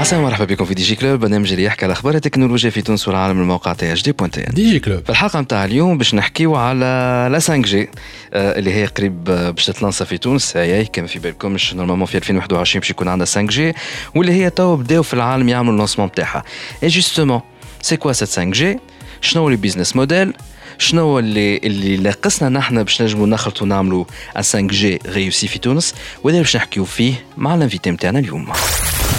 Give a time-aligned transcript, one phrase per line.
[0.00, 1.20] عسلامة مرحبا بكم في دي جي كلوب.
[1.20, 4.42] برنامج اللي يحكي على أخبار التكنولوجيا في تونس والعالم الموقع تي اش دي بوان تي
[4.42, 5.04] دي جي كلوب.
[5.04, 7.88] في الحلقة نتاع اليوم باش نحكيو على لا 5 جي
[8.34, 10.56] اللي هي قريب باش تتلانسا في تونس.
[10.56, 13.74] هي كما في بالكمش نورمالمون في 2021 باش يكون عندنا 5 جي
[14.14, 16.42] واللي هي تو بداو في العالم يعملوا اللونسمون نتاعها
[16.82, 17.40] اي جوستومون
[17.82, 18.78] سي كوا سيت 5 جي
[19.20, 20.32] شنو لي بيزنس موديل
[20.78, 24.04] شنو اللي اللي لاقصنا نحن باش نجموا نخلطوا نعملوا
[24.34, 28.52] 5 جي ريوسي في تونس؟ وهذا باش نحكيو فيه مع الانفيتي نتاعنا اليوم.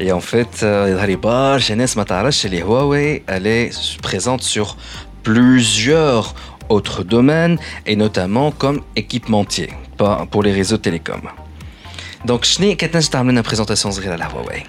[0.00, 0.96] Et en fait, euh,
[1.58, 3.70] Jeunesse Matarash, les Huawei, elle est
[4.02, 4.76] présente sur
[5.22, 6.34] plusieurs
[6.68, 9.70] autres domaines, et notamment comme équipementier
[10.30, 11.28] pour les réseaux télécoms.
[12.24, 12.88] Donc, je n'ai qu'à
[13.42, 14.64] présentation de la Huawei.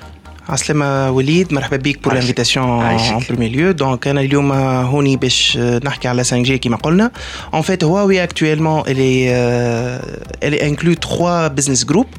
[0.48, 6.08] عسلامة وليد مرحبا بك بور لانفيتاسيون ان برومي ليو دونك انا اليوم هوني باش نحكي
[6.08, 7.10] على 5 جي كيما قلنا
[7.54, 12.14] ان فيت هواوي اكtuellement elle est euh, elle inclut trois business groups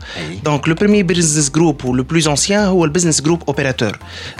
[0.49, 3.91] donc le premier business group ou le plus ancien هو le business group opérateur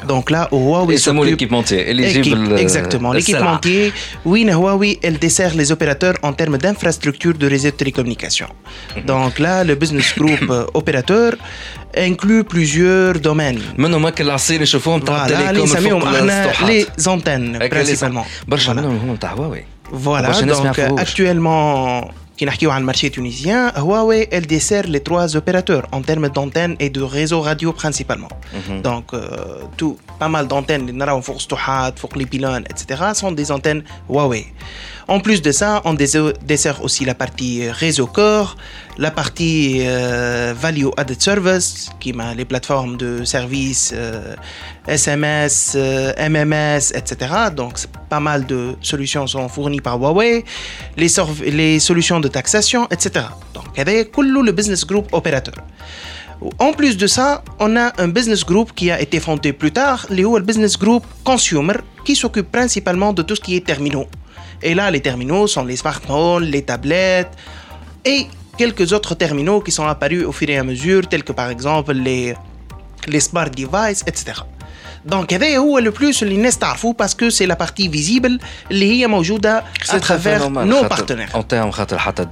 [0.07, 3.91] donc là Huawei يسموه l'équipementier éligible exactement l'équipementier
[4.25, 8.52] وين Huawei elle dessert les opérateurs en termes d'infrastructure de réseau de télécommunications
[9.11, 10.43] donc là le business group
[10.73, 11.33] opérateur
[11.97, 18.97] inclut plusieurs domaines منهم هكا العصير نشوفوهم تاع التليكوم احنا لي زونتين برينسيبالمون برشا منهم
[18.97, 19.66] هما تاع هواوي
[20.03, 26.01] فوالا دونك اكtuellement qui نحكيو عن المارشي تونسيان Huawei elle dessert les trois opérateurs en
[26.01, 28.34] termes d'antennes et de réseau radio principalement
[28.84, 29.19] donc euh,
[29.78, 33.84] tout pas mal d'antennes اللي نراهم فوق سطوحات فوق لي بيلون etc sont des antennes
[34.09, 34.45] Huawei
[35.08, 38.56] En plus de ça, on dessert aussi la partie réseau core,
[38.98, 43.94] la partie euh, value added service, qui m'a les plateformes de services
[44.86, 45.78] SMS,
[46.18, 47.16] MMS, etc.
[47.56, 47.78] Donc,
[48.10, 50.44] pas mal de solutions sont fournies par Huawei,
[50.98, 53.24] les, solutions de taxation, etc.
[53.54, 54.04] Donc, il y a
[54.42, 55.54] le business group opérateur.
[56.58, 60.06] En plus de ça, on a un business group qui a été fondé plus tard,
[60.10, 64.06] le business group consumer, qui s'occupe principalement de tout ce qui est terminaux.
[64.61, 67.34] Et là, les terminaux sont les smartphones, les tablettes
[68.06, 71.50] et quelques autres terminaux qui sont apparus au fur et à mesure, tels que par
[71.50, 72.35] exemple les,
[73.07, 74.44] les smart devices, etc.
[75.06, 78.39] Donc هذا هو le plus اللي الناس تعرفوه parce que c'est la partie visible
[78.72, 81.35] اللي هي موجودة à travers nos partenaires.
[81.35, 82.25] En termes خاطر حتى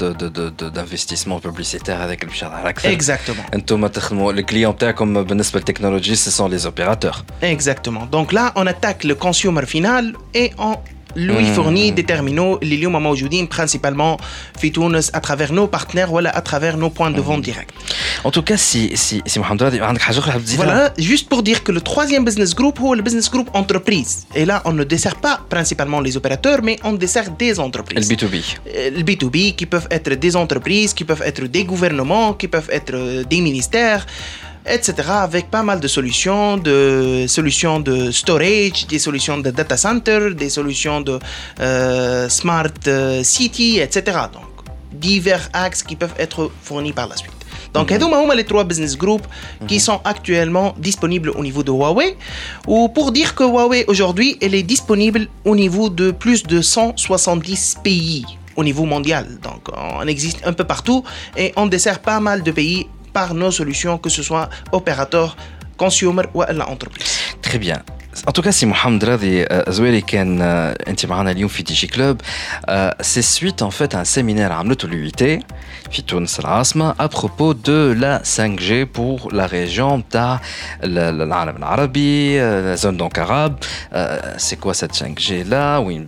[0.76, 2.98] d'investissement publicitaire هذاك اللي باش يظهر أكثر.
[2.98, 3.54] Exactement.
[3.54, 7.26] انتم تخدموا les clients تاعكم بالنسبة للتكنولوجي ce sont les opérateurs.
[7.44, 8.06] Exactement.
[8.12, 10.76] Donc là on attaque le consumer final et on
[11.16, 14.18] lui fournit des terminaux اللي اليوم موجودين principalement
[14.60, 17.74] في تونس à travers nos partenaires ولا à travers nos points de vente direct.
[18.24, 20.66] En tout cas, si si si Mohamed Radi عندك حاجة أخرى تزيدها.
[20.66, 24.28] Voilà, juste pour dire que le troisième business group هو le business group entreprise.
[24.36, 28.10] Et là, on ne dessert pas principalement les opérateurs, mais on dessert des entreprises.
[28.10, 28.36] Le B2B.
[28.98, 32.96] Le B2B qui peuvent être des entreprises, qui peuvent être des gouvernements, qui peuvent être
[33.32, 34.06] des ministères
[34.69, 35.09] etc.
[35.11, 40.51] avec pas mal de solutions, de solutions de storage, des solutions de data center, des
[40.51, 41.19] solutions de
[41.61, 44.19] euh, smart euh, city, etc.
[44.33, 44.43] Donc,
[44.93, 47.33] divers axes qui peuvent être fournis par la suite.
[47.75, 48.37] Donc, mm -hmm.
[48.37, 49.29] les trois business groups
[49.69, 52.17] qui sont actuellement disponibles au niveau de Huawei.
[52.67, 57.77] Ou pour dire que Huawei aujourd'hui, elle est disponible au niveau de plus de 170
[57.85, 58.25] pays
[58.57, 59.27] au niveau mondial.
[59.43, 59.63] Donc,
[60.01, 61.05] on existe un peu partout
[61.37, 65.36] et on dessert pas mal de pays par nos solutions, que ce soit opérateur,
[65.78, 67.12] consumer ou l'entreprise.
[67.42, 67.82] Très bien.
[68.28, 70.42] En tout cas, si Mohamed Radi Zoueli كان
[70.88, 72.22] انت معنا اليوم في دي جي كلوب
[73.02, 75.44] سي سويت en fait un séminaire عملته l'UIT
[75.92, 80.42] في تونس العاصمة à propos de la 5G pour la région تاع
[80.84, 82.40] العالم العربي
[82.74, 83.56] la zone donc arabe
[84.38, 86.08] c'est quoi cette 5G là وين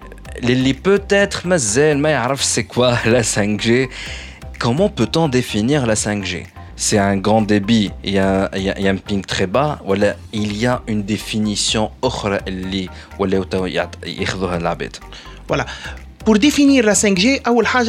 [0.42, 3.88] للي بوتيتر مازال ما يعرفش سي كوا لا 5G
[4.64, 8.78] comment peut-on définir la 5G c'est un grand débit, il y, a, il, y a,
[8.78, 9.94] il y a un ping très bas, ou
[10.32, 12.38] il y a une définition autre
[15.48, 15.66] Voilà.
[16.24, 17.40] Pour définir la 5G,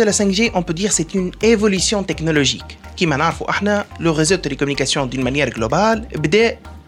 [0.05, 2.77] la 5G, on peut dire c'est une évolution technologique.
[2.95, 6.07] Qui le réseau de télécommunications d'une manière globale,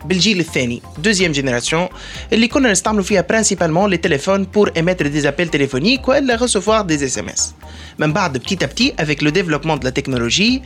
[0.06, 1.94] بالجيل الثاني deuxième génération
[2.34, 7.04] اللي كنا نستعملوا فيها principalement les téléphones pour émettre des appels téléphoniques ou recevoir des
[7.04, 7.54] SMS.
[8.00, 10.62] من بعد petit à petit avec le développement de la technologie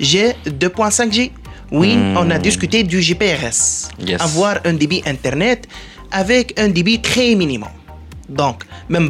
[0.00, 1.30] G 2.5G.
[1.70, 2.16] Oui, hmm.
[2.16, 3.88] on a discuté du GPRS.
[4.18, 5.68] Avoir un débit Internet
[6.10, 7.70] avec un débit très minimum.
[8.28, 9.08] Donc, même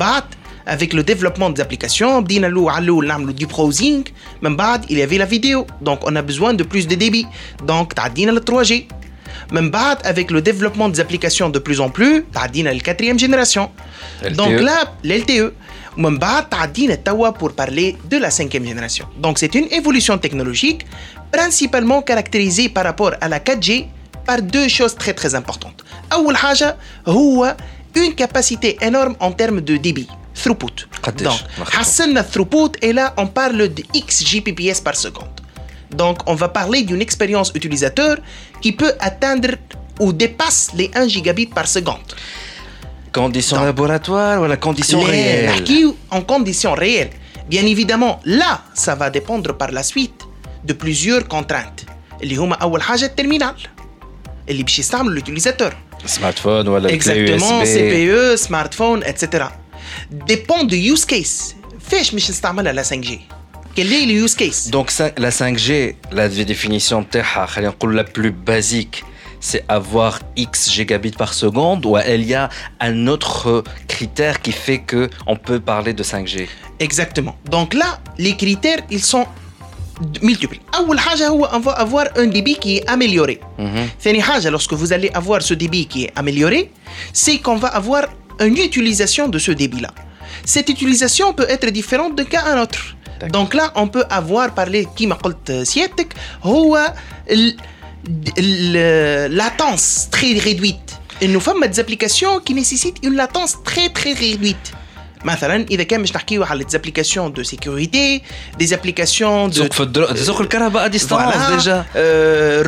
[0.64, 4.04] avec le développement des applications, du browsing,
[4.42, 4.56] même
[4.88, 5.66] il y avait la vidéo.
[5.80, 7.26] Donc, on a besoin de plus de débit.
[7.66, 8.86] Donc, tu le 3G.
[9.51, 9.71] Même
[10.05, 13.71] avec le développement des applications de plus en plus, tu la quatrième génération.
[14.35, 15.53] Donc là, l'LTE
[17.33, 19.07] pour parler de la cinquième génération.
[19.17, 20.85] Donc c'est une évolution technologique
[21.31, 23.87] principalement caractérisée par rapport à la 4G
[24.25, 25.83] par deux choses très très importantes.
[27.95, 30.87] une capacité énorme en termes de débit, throughput.
[31.23, 31.39] Donc,
[32.13, 35.36] le throughput et là on parle de X Gbps par seconde.
[35.96, 38.16] Donc on va parler d'une expérience utilisateur
[38.62, 39.50] qui peut atteindre
[40.00, 42.08] ou dépasse les 1 gigabit par seconde.
[43.12, 45.50] Conditions laboratoires ou la condition réelle
[46.10, 47.10] En conditions réelles.
[47.48, 50.20] Bien évidemment, là, ça va dépendre par la suite
[50.64, 51.84] de plusieurs contraintes.
[52.22, 53.54] اللي هما أول حاجة الترمينال
[54.48, 55.72] اللي باش يستعمل l'utilisateur.
[56.06, 59.44] Smartphone ولا Exactement, CPE, smartphone, etc.
[60.10, 61.54] Dépend du use case.
[61.80, 63.08] فاش مش نستعملها la 5G
[63.76, 68.30] Quel est le use case Donc la 5G, la définition تاعها خلينا نقول la plus
[68.30, 69.04] basique
[69.40, 72.48] c'est avoir X gigabits par seconde ou il y a
[72.80, 76.46] un autre critère qui fait que on peut parler de 5G
[76.78, 77.36] Exactement.
[77.48, 79.26] Donc là, les critères, ils sont
[80.20, 80.58] multiples.
[80.78, 83.40] on va avoir un débit qui est amélioré.
[83.58, 86.70] Mm lorsque vous allez avoir ce débit qui est amélioré,
[87.12, 88.02] c'est qu'on va avoir
[88.40, 89.92] une utilisation de ce débit-là.
[90.44, 92.95] Cette utilisation peut être différente d'un cas à un autre.
[93.28, 95.18] Donc là, on peut avoir parlé, qui m'a
[95.56, 95.92] dit,
[98.72, 100.98] la latence très réduite.
[101.20, 104.72] Et nous avons des applications qui nécessitent une latence très très réduite.
[105.24, 108.22] مثلا اذا كان مش نحكيو على des applications de sécurité
[108.58, 111.84] des applications de سوق سوق الكهرباء à distance déjà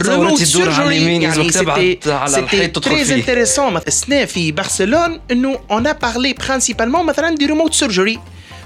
[0.09, 1.51] remote surgery يعني
[2.29, 8.19] c'était très intéressant السنة في برشلونة انه on a parlé principalement مثلا du remote surgery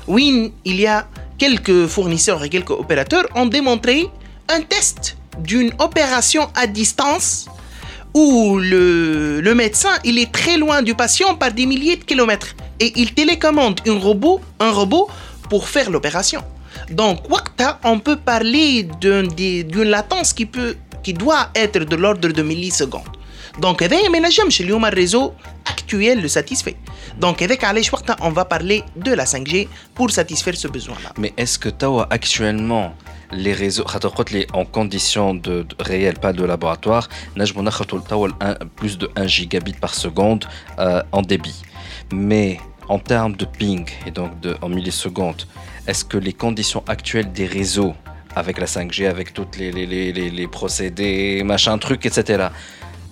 [0.08, 1.06] où il y a
[1.43, 4.07] quelques fournisseurs et quelques opérateurs ont démontré
[4.47, 7.47] un test d'une opération à distance
[8.13, 13.13] où le, médecin est très loin du patient par des milliers de kilomètres et il
[13.13, 15.09] télécommande un robot, un robot
[15.49, 16.41] pour faire l'opération.
[16.89, 17.17] Donc,
[17.83, 23.12] on peut parler d'une latence qui, peut, qui doit être de l'ordre de millisecondes.
[23.59, 25.33] Donc, le réseau
[25.65, 26.75] actuel le satisfait.
[27.19, 27.63] Donc, avec
[28.21, 31.13] on va parler de la 5G pour satisfaire ce besoin-là.
[31.17, 32.95] Mais est-ce que Tawa actuellement
[33.35, 33.85] les réseaux
[34.53, 37.09] en conditions de, réelles pas de laboratoire
[38.75, 40.45] plus de 1 gigabit par seconde
[40.79, 41.63] euh, en débit
[42.11, 45.43] mais en termes de ping et donc de, en millisecondes
[45.87, 47.93] est-ce que les conditions actuelles des réseaux
[48.35, 52.49] avec la 5G avec les, les, les procédés machin truc etc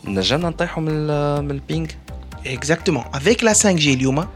[0.05, 1.87] n'a jamais le ping
[2.45, 4.27] exactement avec la 5G Lyuma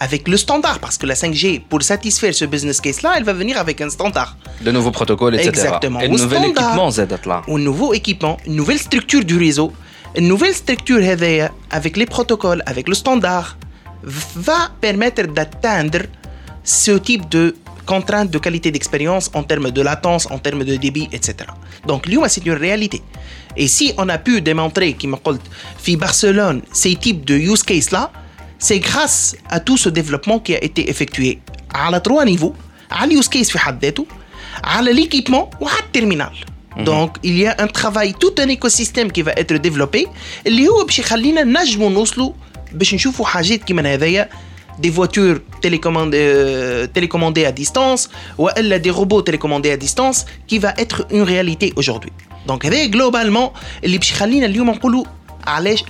[0.00, 3.56] avec le standard, parce que la 5G, pour satisfaire ce business case-là, elle va venir
[3.56, 4.36] avec un standard.
[4.60, 5.50] De nouveaux protocoles, etc.
[5.50, 6.00] Exactement.
[6.00, 6.90] Et un nouvel équipement,
[7.24, 7.42] là.
[7.46, 9.72] Un nouveau équipement, une nouvelle structure du réseau,
[10.16, 10.98] une nouvelle structure
[11.70, 13.56] avec les protocoles, avec le standard,
[14.02, 16.00] va permettre d'atteindre
[16.64, 17.54] ce type de
[17.86, 21.34] contraintes de qualité d'expérience en termes de latence, en termes de débit, etc.
[21.86, 23.02] Donc, l'IOMA, c'est une réalité.
[23.56, 25.18] Et si on a pu démontrer, qui m'a
[25.84, 28.10] dit, Barcelone, ces types de use case-là,
[28.58, 31.40] c'est grâce à tout ce développement qui a été effectué
[31.74, 32.54] à la trois niveaux,
[32.90, 33.50] à l'use case
[34.62, 36.30] à l'équipement ou à terminal.
[36.76, 36.84] Mhm.
[36.84, 40.06] Donc, il y a un travail, tout un écosystème qui va être développé,
[40.44, 40.70] qui va
[41.90, 42.12] nous
[44.83, 48.09] يخلينا نجموا نوصلوا باش نشوفوا حاجات كيما هذايا des voitures télécommandées, euh, télécommandées à distance
[48.37, 48.47] ou
[48.85, 52.11] des robots télécommandés à distance qui va être une réalité aujourd'hui.
[52.45, 55.05] Donc, globalement, اللي باش يخلينا اليوم نقولوا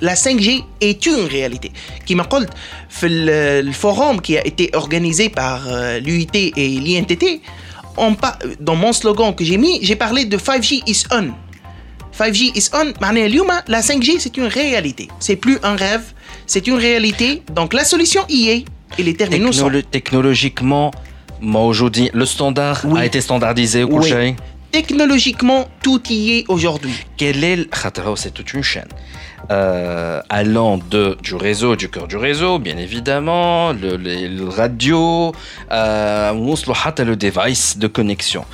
[0.01, 1.71] la 5G est une réalité.
[2.05, 2.27] Qui m'a
[3.01, 7.41] le forum qui a été organisé par euh, l'UIT et l'INTT,
[8.59, 11.31] dans mon slogan que j'ai mis, j'ai parlé de 5G is on.
[12.17, 12.93] 5G is on,
[13.67, 15.07] la 5G c'est une réalité.
[15.19, 16.03] C'est plus un rêve,
[16.45, 17.41] c'est une réalité.
[17.51, 18.65] Donc la solution y est
[18.99, 19.14] et les.
[19.90, 20.90] Technologiquement,
[21.40, 24.34] moi aujourd'hui, le standard a été standardisé au oui.
[24.72, 26.94] Technologiquement, tout y est aujourd'hui.
[27.18, 27.68] Quelle est,
[28.16, 28.88] c'est toute une chaîne.
[29.50, 35.32] Euh, allant de, du réseau, du cœur du réseau, bien évidemment, le, le radio,
[35.70, 38.46] euh, le device de connexion.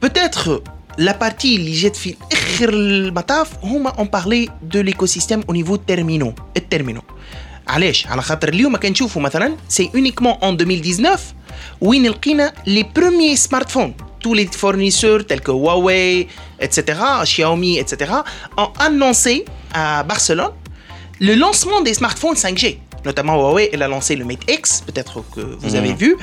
[0.00, 0.62] Peut-être
[0.97, 6.41] la partie اللي جات في اخر المطاف هما on parlait de l'écosystème au niveau terminaux
[6.57, 7.01] الترمينو
[7.67, 11.19] علاش على خاطر اليوم كنشوفوا مثلا سي اونيكمون ان 2019
[11.81, 13.93] وين لقينا لي بروميي سمارت فون
[14.25, 16.27] tous les fournisseurs tels que Huawei,
[16.65, 16.77] etc.,
[17.31, 18.11] Xiaomi, etc.,
[18.57, 20.53] ont annoncé à Barcelone
[21.19, 22.63] le lancement des smartphones 5G.
[23.05, 25.97] Notamment Huawei, elle a lancé le Mate X, peut-être que vous avez mhm.
[26.03, 26.17] vu,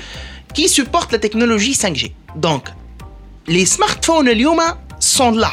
[0.53, 2.11] qui supporte la technologie 5G.
[2.35, 2.65] Donc,
[3.48, 5.52] les smartphones Lyoma sont là,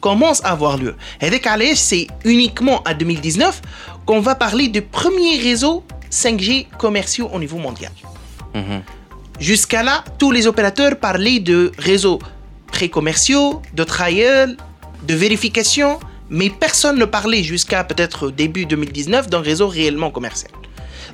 [0.00, 0.96] commencent à avoir lieu.
[1.20, 1.42] Et dès
[1.74, 3.60] c'est uniquement à 2019
[4.06, 7.92] qu'on va parler du premier réseau 5G commerciaux au niveau mondial.
[8.54, 8.82] Mhm.
[9.40, 12.18] Jusqu'à là, tous les opérateurs parlaient de réseaux
[12.68, 14.56] pré-commerciaux, de trial,
[15.06, 15.98] de vérification,
[16.30, 20.50] mais personne ne parlait jusqu'à peut-être début 2019 d'un réseau réellement commercial.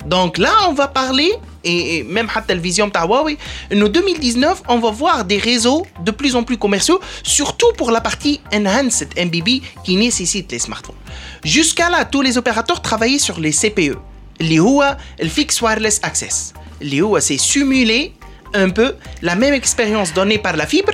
[0.05, 1.31] Donc là, on va parler,
[1.63, 6.35] et, même à la vision de en 2019, on va voir des réseaux de plus
[6.35, 10.95] en plus commerciaux, surtout pour la partie Enhanced MBB qui nécessite les smartphones.
[11.43, 13.97] Jusqu'à là, tous les opérateurs travaillaient sur les CPE,
[14.39, 16.53] les HUA, le Fixed Wireless Access.
[16.81, 18.13] Léo s'est simulé
[18.53, 20.93] un peu la même expérience donnée par la fibre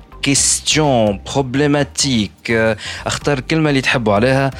[0.21, 2.51] كيستيون بروبليماتيك
[3.05, 4.51] أختار الكلمة اللي تحبوا عليها.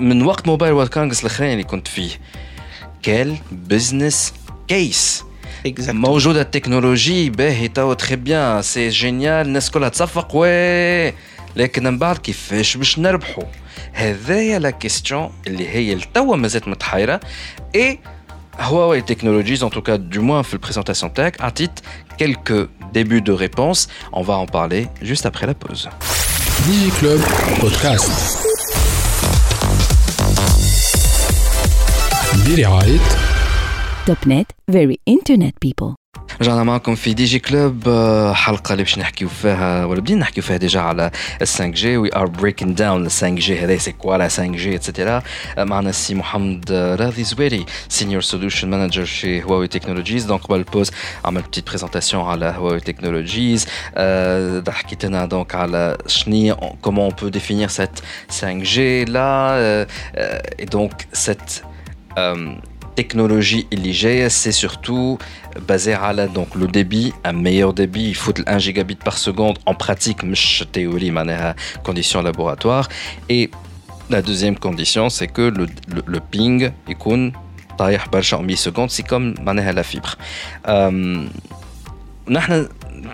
[0.00, 2.10] من وقت موبايل وورد كونغرس الأخرين اللي كنت فيه.
[3.02, 4.34] كال بزنس
[4.68, 5.24] كيس
[5.88, 11.14] موجودة التكنولوجي باهي توا تخي بيان سي جينيال الناس كلها تصفق وي.
[11.56, 13.44] لكن من بعد كيفاش باش نربحوا
[13.92, 17.20] هذايا لا كيستيون اللي هي لتوا مازالت متحيرة.
[17.74, 17.98] اي
[18.58, 21.82] Huawei Technologies, en tout cas du moins fait la présentation tech, a titre
[22.16, 23.88] quelques débuts de réponse.
[24.12, 25.88] On va en parler juste après la pause.
[26.66, 27.20] DigiClub
[27.60, 28.10] Podcast.
[34.06, 35.94] Topnet, very internet people
[36.41, 37.83] رجعنا معكم في دي جي كلوب
[38.33, 41.11] حلقه اللي باش نحكيو فيها ولا بدينا نحكيو فيها ديجا على
[41.41, 44.45] ال 5 جي وي ار بريكين داون ال 5 جي هذا سي كوا لا 5
[44.45, 45.23] جي اتسيتيرا
[45.57, 50.91] معنا السي محمد راضي زويري سينيور سوليوشن مانجر في هواوي تكنولوجيز دونك قبل البوز
[51.25, 53.67] عمل بتيت بريزونتاسيون على هواوي تكنولوجيز
[54.69, 57.99] حكيت لنا دونك على شنو كومون بو ديفينير سيت
[58.29, 59.87] 5 جي لا
[60.59, 61.61] اي دونك سيت
[62.95, 65.17] technologie illigée, c'est surtout
[65.67, 69.57] basé à la, donc, le débit, un meilleur débit, il faut 1 gigabit par seconde
[69.65, 70.23] en pratique,
[70.71, 72.89] théorie, manière condition laboratoire.
[73.29, 73.49] Et
[74.09, 76.95] la deuxième condition, c'est que le, le, le ping, il
[77.77, 79.33] طايح en millisecondes, c'est comme
[79.73, 80.17] la fibre.
[80.67, 81.25] Euh,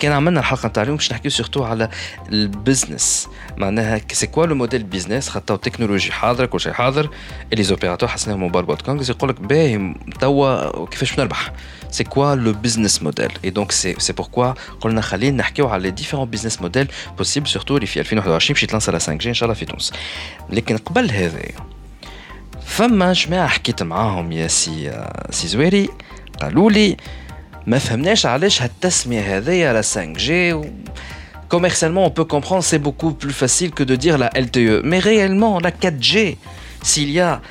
[0.01, 1.89] كان عملنا الحلقة نتاع اليوم باش نحكيو سورتو على
[2.29, 3.29] البزنس.
[3.57, 7.11] معناها سي كوا لو موديل بيزنس خاطر التكنولوجي حاضرة كل شيء حاضر.
[7.53, 11.53] لي زوبيراتور حسناهم موبايل بوت كونغرس يقول لك باهي توا كيفاش نربح
[11.91, 15.91] سي كوا لو بزنس موديل اي دونك سي سي بوركوا قلنا خلينا نحكيو على لي
[15.91, 19.47] ديفيرون بزنس موديل بوسيبل سورتو اللي في 2021 باش يتلانسا على 5 جي إن شاء
[19.47, 19.93] الله في تونس.
[20.51, 21.41] لكن قبل هذا
[22.67, 25.89] فما جماعة حكيت معاهم يا سي سي زويري
[26.41, 26.97] قالوا لي
[27.68, 30.62] ما فهمناش علاش هالتسميه هذيا لا 5 جي
[31.50, 35.60] commercialement on peut comprendre c'est beaucoup plus facile que de dire la LTE mais réellement
[35.60, 36.36] la 4G
[36.84, 37.42] s'il y a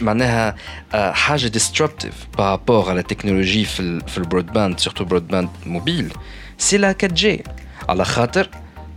[0.00, 0.54] معناها
[0.92, 6.12] حاجه ديستربتيف بارابور على التكنولوجي في في البرودباند سورتو برودباند موبيل
[6.58, 7.44] سي لا 4 جي
[7.88, 8.48] على خاطر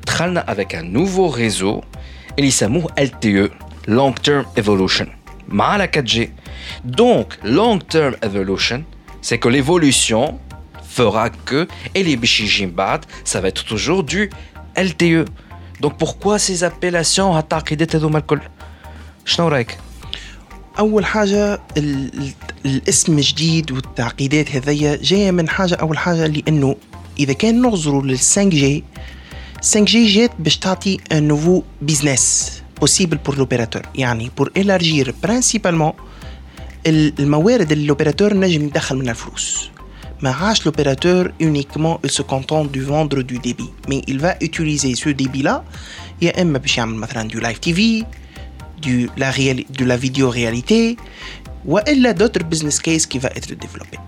[0.07, 1.81] دخلنا افيك ان نوفو ريزو
[2.37, 3.49] اللي يسموه ال تي او
[3.87, 5.07] لونج تيرم ايفولوشن
[5.47, 6.31] مع لا 4 جي
[6.85, 8.15] دونك لونج تيرم
[9.25, 10.37] ايفولوشن سي كو ليفولوشن
[10.97, 14.29] fera que et les bichijim bad ça va être toujours du
[14.75, 15.25] LTE
[15.79, 18.41] donc pourquoi ces appellations à taqidet هذوما الكل
[19.25, 19.77] شنو رايك
[20.79, 21.61] اول حاجه
[22.65, 26.75] الاسم الجديد والتعقيدات هذيا جايه من حاجه اول حاجه لانه
[27.19, 28.83] اذا كان نغزروا لل 5 جي
[29.55, 35.93] 5 جي جات باش تعطي ان نوفو بيزنس بوسيبل بور لوبيراتور يعني بور élargir برينسيبالمون
[36.87, 39.69] الموارد اللي لوبيراتور نجم يدخل منها الفلوس
[40.21, 44.95] ما عادش l'opérateur uniquement il se contente du vendre du débit mais il va utiliser
[44.95, 45.63] ce débit là
[46.21, 48.05] يا اما باش يعمل مثلا du live TV
[48.81, 50.97] du, la de la vidéo-réalité,
[51.65, 53.99] ou elle a d'autres business cases qui vont être développés.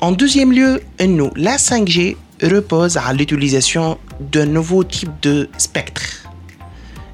[0.00, 3.98] En deuxième lieu, nous, la 5G repose à l'utilisation
[4.32, 6.02] d'un nouveau type de spectre.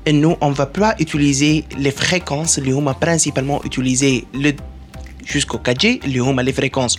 [0.05, 4.25] Et nous, on ne va pas utiliser les fréquences, les ont principalement utilisé
[5.25, 6.97] jusqu'au 4G, les ont les fréquences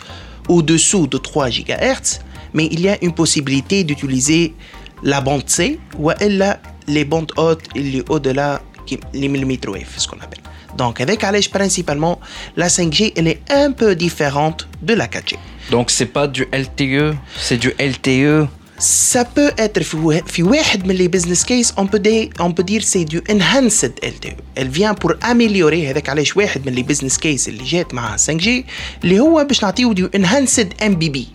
[0.49, 2.21] au-dessous de 3 GHz,
[2.55, 4.55] mais il y a une possibilité d'utiliser
[5.03, 6.59] la bande C ou elle
[6.89, 8.63] les bandes hautes et au-delà
[9.13, 10.41] les millimètres wave, ce qu'on appelle.
[10.77, 12.21] Donc avec Alej principalement,
[12.57, 15.37] la 5G elle est un peu différente de la 4G.
[15.71, 18.49] Donc c'est pas du LTE, c'est du LTE.
[18.78, 19.83] سا بو اتر
[20.26, 23.92] في واحد من لي بزنس كيس اون بو دي اون بو دير سي دو انهانسد
[24.04, 27.95] ال تي ال فيان بور اميليوري هذاك علاش واحد من لي بزنس كيس اللي جات
[27.95, 28.66] مع 5 جي
[29.04, 31.28] اللي هو باش نعطيو دي انهانسد ام بي بي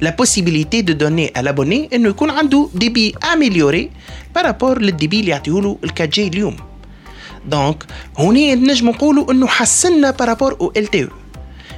[0.00, 3.90] لا بوسيبيليتي دو دوني ا لابوني انه يكون عنده دي بي اميليوري
[4.34, 6.56] بارابور للدي بي اللي يعطيه له ال 4 جي اليوم
[7.46, 7.84] دونك
[8.16, 11.08] هوني نجم نقولوا انه حسننا بارابور أو ال تي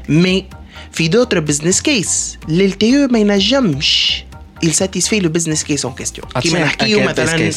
[0.08, 0.44] مي
[0.92, 4.24] في دوتر بزنس كيس ال تي ما ينجمش
[4.63, 7.53] il satisfait le business case en question كيما نحكيو مثلا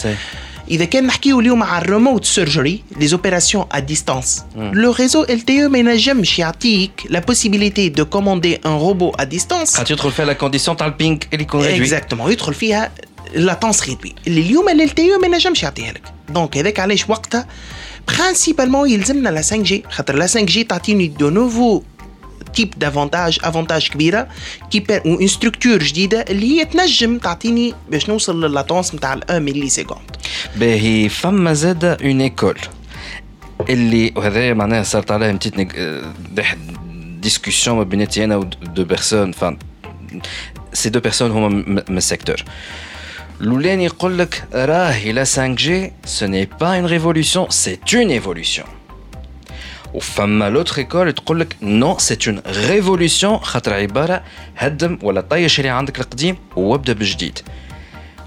[0.70, 5.64] اذا كان نحكيو اليوم على الريموت سيرجري لي اوبيراسيون ا ديستانس لو ريزو ال تي
[5.64, 10.24] او ما ينجمش يعطيك لا بوسيبيليتي دو كوموندي ان روبو ا ديستانس خاطر يدخل فيها
[10.24, 12.90] لا كونديسيون تاع البينغ اللي يكون ريدوي اكزاكتومون يدخل فيها
[13.34, 17.46] لاتونس ريدوي اللي اليوم ال تي او ما ينجمش يعطيها لك دونك هذاك علاش وقتها
[18.10, 21.93] principalement يلزمنا la 5G خاطر la 5G تعطيني de nouveaux
[22.54, 24.28] type d'avantage avantage كبيره
[24.70, 29.68] كي ou une structure جديده اللي هي تنجم تعطيني باش نوصل للاتونس نتاع 1 ملي
[29.68, 30.00] سكوند
[30.56, 32.58] باهي فما زاد اون ايكول
[33.68, 35.54] اللي وهذا معناها صارت عليها متيت
[37.20, 39.58] ديسكسيون ما بيناتي انا و دو بيرسون فان
[40.72, 41.48] سي دو بيرسون هما
[41.88, 42.44] من السيكتور
[43.40, 48.66] L'Oulen يقول لك راهي la 5G ce n'est pas une révolution c'est une évolution
[49.94, 54.22] وفما l'autre école تقول لك non c'est une révolution خاطر عبارة
[54.56, 57.38] هدم ولا طيش اللي عندك القديم وابدا بجديد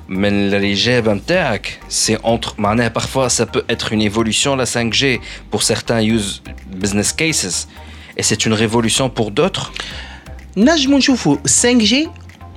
[0.09, 5.19] من الإجابة نتاعك سي entre معناها parfois ça peut être une évolution la 5G
[5.51, 6.41] pour certains use
[6.75, 7.67] business cases
[8.17, 9.71] et c'est une révolution pour d'autres
[10.57, 11.93] نجم نشوفوا 5G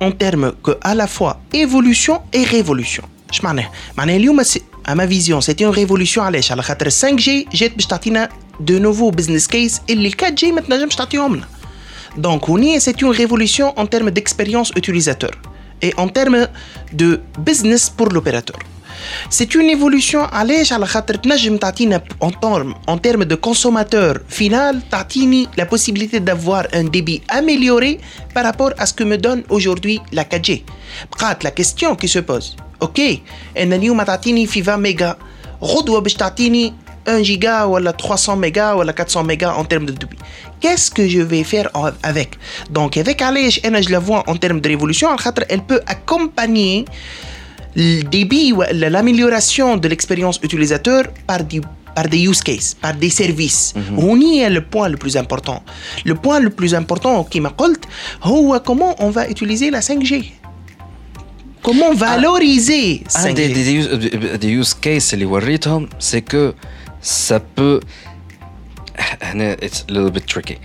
[0.01, 4.41] en termes que à la fois évolution et révolution اش معناها معناها اليوم
[4.87, 8.29] à ma vision c'était une révolution علاش على خاطر 5G جات باش تعطينا
[8.61, 11.47] de nouveaux business case اللي 4G ما تنجمش تعطيهم لنا
[12.17, 15.31] دونك هوني c'est une révolution en termes d'expérience utilisateur
[15.85, 16.47] et en termes
[16.93, 18.59] de business pour l'opérateur
[19.29, 24.75] c'est une évolution علاش على خاطر تنجم تعطينا en termes en termes de consommateur final
[24.91, 27.99] تعطيني la possibilité d'avoir un débit amélioré
[28.33, 30.51] par rapport à ce que me donne aujourd'hui la 4G
[31.11, 33.21] بقات la question qui se pose اوكي
[33.57, 35.17] انا اليوم تعطيني في 20 ميجا
[35.63, 36.73] غدوه باش تعطيني
[37.06, 40.18] 1 giga ou 300 mégas ou 400 mégas en termes de débit.
[40.60, 41.68] Qu'est-ce que je vais faire
[42.02, 42.38] avec?
[42.70, 45.08] Donc avec Alej, je la vois en termes de révolution,
[45.48, 46.84] elle peut accompagner
[47.74, 51.60] le débit ou l'amélioration de l'expérience utilisateur par des
[51.94, 53.74] par des use cases, par des services.
[53.98, 55.62] On y est le point le plus important.
[56.06, 57.64] Le point le plus important qui m'a dit,
[58.22, 60.32] c'est comment on va utiliser la 5G.
[61.62, 63.30] Comment valoriser ah, 5G.
[63.30, 63.88] Un des, des, use,
[64.40, 65.14] des use cases,
[65.98, 66.54] c'est que
[67.01, 67.79] ça peut...
[69.65, 70.57] It's a little bit tricky.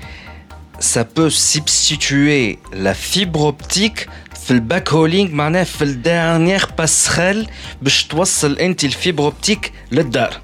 [0.79, 4.09] Ça peut substituer la fibre optique
[4.43, 7.49] في الباك هولينج معناه في الدانيير باسريل
[7.83, 10.41] باش توصل انت الفيبر اوبتيك للدار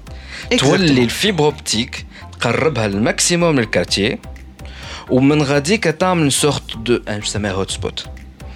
[0.57, 2.05] تولي الفيبر اوبتيك
[2.39, 4.19] تقربها للماكسيموم للكارتيه
[5.09, 8.05] ومن غاديك تعمل سورت دو نسميها هوت سبوت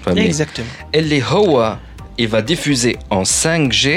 [0.08, 1.78] اكزاكتومون اللي هو
[2.22, 3.88] il va diffuser en 5G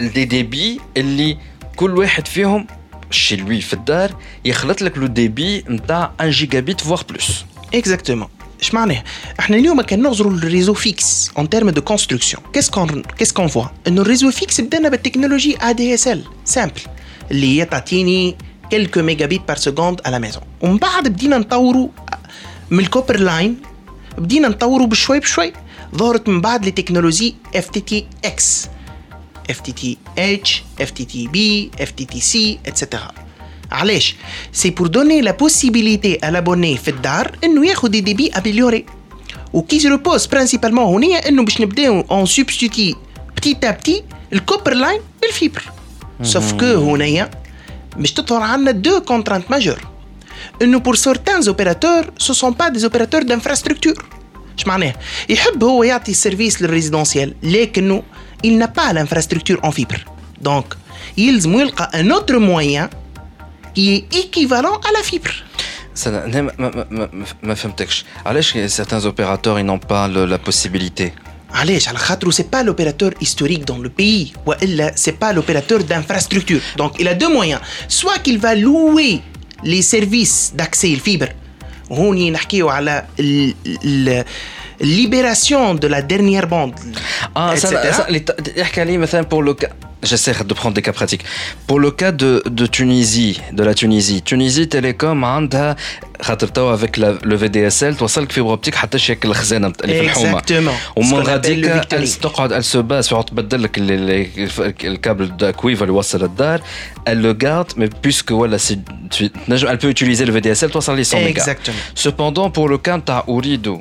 [0.00, 1.38] des débits اللي
[1.79, 2.67] كل واحد فيهم
[3.11, 4.15] chez في الدار
[4.45, 8.27] يخلط لك لو ديبي نتاع 1 جيجابيت فوار بلوس اكزاكتومون
[8.61, 9.03] اش معناها
[9.39, 13.65] إحنا اليوم كان نغزروا الريزو فيكس اون تيرم دو كونستركسيون كيس كون كيس كون فوا
[13.87, 16.81] انه الريزو فيكس بدأنا بالتكنولوجي ا دي اس ال سامبل
[17.31, 18.37] اللي هي تعطيني
[18.69, 21.89] كيلكو ميجا بيت بار سكوند على ميزون ومن بعد بدينا نطوروا
[22.69, 23.57] من الكوبر لاين
[24.17, 25.53] بدينا نطوروا بشوي بشوي
[25.95, 28.67] ظهرت من بعد لتكنولوجي اف تي تي إكس
[29.50, 33.10] اف تي تي اتش اف تي تي بي اف تي تي سي اتسيتيرا
[33.72, 34.14] علاش
[34.52, 38.86] سي بور دوني لا بوسيبيليتي ا لابوني في الدار انه ياخذ دي دي بي اميليوري
[39.52, 42.94] وكي ريبوز برينسيبالمون هنا انه باش نبداو اون سبستيتي
[43.36, 44.02] بتي تا بتي
[44.32, 45.62] الكوبر لاين بالفيبر
[46.22, 47.30] سوف كو هنايا
[47.96, 49.86] باش تظهر عندنا دو كونترانت ماجور
[50.62, 53.94] انه بور سورتان اوبيراتور سو سون با دي اوبيراتور دانفراستركتور
[54.58, 54.94] اش معناه
[55.28, 58.02] يحب هو يعطي السيرفيس للريزيدونسيال لكنه
[58.43, 59.97] il n'a pas l'infrastructure en fibre.
[60.41, 60.73] Donc,
[61.17, 61.41] il
[61.79, 62.89] a un autre moyen
[63.73, 65.31] qui est équivalent à la fibre.
[65.93, 66.11] Ça,
[67.41, 68.05] ma texte.
[68.67, 71.13] certains opérateurs ils n'ont pas la possibilité.
[71.53, 74.53] Allez, c'est pas l'opérateur historique dans le pays, ou
[74.95, 76.61] c'est pas l'opérateur d'infrastructure.
[76.77, 77.59] Donc il a deux moyens.
[77.87, 79.21] Soit qu'il va louer
[79.63, 81.27] les services d'accès à la fibre
[84.80, 86.74] libération de la dernière bande.
[87.34, 88.06] Ah, ça, ça,
[89.06, 89.68] ça, pour le cas.
[90.04, 91.24] J'essaie de prendre des cas pratiques.
[91.66, 95.76] Pour le cas de, de Tunisie, de la Tunisie, Tunisie Télécom عندها
[96.22, 100.72] خاطر توا avec la, le VDSL توصلك فيبر اوبتيك حتى شكل الخزانه اللي في الحومه
[100.96, 101.64] ومن غاديك
[102.22, 103.78] تقعد elle se base sur تبدل لك
[104.84, 106.60] الكابل دا كويفر اللي يوصل الدار
[107.08, 108.58] elle le garde mais puisque voilà
[109.68, 111.56] elle peut utiliser le VDSL توصل لي 100 mégas.
[111.94, 113.80] Cependant pour le cas نتاع اوريدو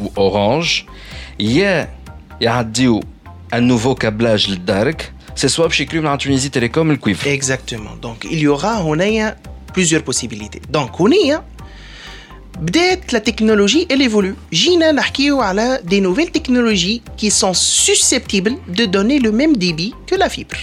[0.00, 0.86] ou Orange
[1.40, 1.88] يا
[2.40, 3.00] يعديو
[3.54, 7.26] un nouveau câblage للدارك c'est soit chez Club en Tunisie Télécom le cuivre.
[7.26, 7.96] Exactement.
[8.00, 8.82] Donc il y aura
[9.72, 10.60] plusieurs possibilités.
[10.70, 11.10] Donc on
[12.60, 18.84] بدات la technologie elle évolue جينا نحكيو على des nouvelles technologies qui sont susceptibles de
[18.84, 20.58] donner le même débit que la fibre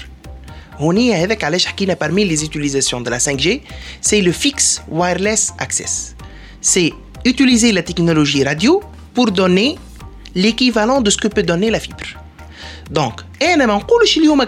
[0.78, 3.62] هونية هذاك علاش حكينا parmi les utilisations de la 5G
[4.02, 6.15] c'est le fixe wireless access
[6.62, 6.93] c'est
[7.25, 8.82] utiliser la technologie radio
[9.14, 9.79] pour donner
[10.35, 11.96] l'équivalent de ce que peut donner la fibre.
[12.90, 13.20] Donc,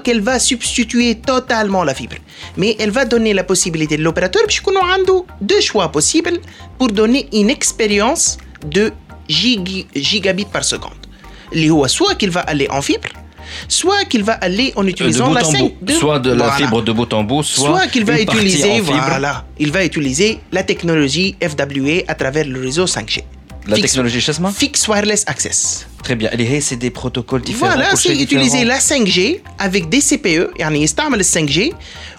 [0.03, 2.17] qu'elle va substituer totalement la fibre,
[2.57, 4.99] mais elle va donner la possibilité de l'opérateur, puisqu'on a
[5.41, 6.39] deux choix possibles
[6.79, 8.93] pour donner une expérience de
[9.29, 10.93] gigabits par seconde.
[11.87, 13.09] Soit qu'il va aller en fibre,
[13.69, 17.23] soit qu'il va aller en utilisant la 5 soit de la fibre de bout en
[17.23, 22.45] bout soit, soit qu'il va utiliser voilà, il va utiliser la technologie FWA à travers
[22.45, 23.23] le réseau 5G
[23.68, 25.86] la technologie chassement Fixed Wireless Access.
[26.04, 26.30] Très bien.
[26.32, 27.74] Et c'est des protocoles différents.
[27.74, 31.74] Voilà, c'est utiliser la 5G avec des CPE, يعني يستعمل 5G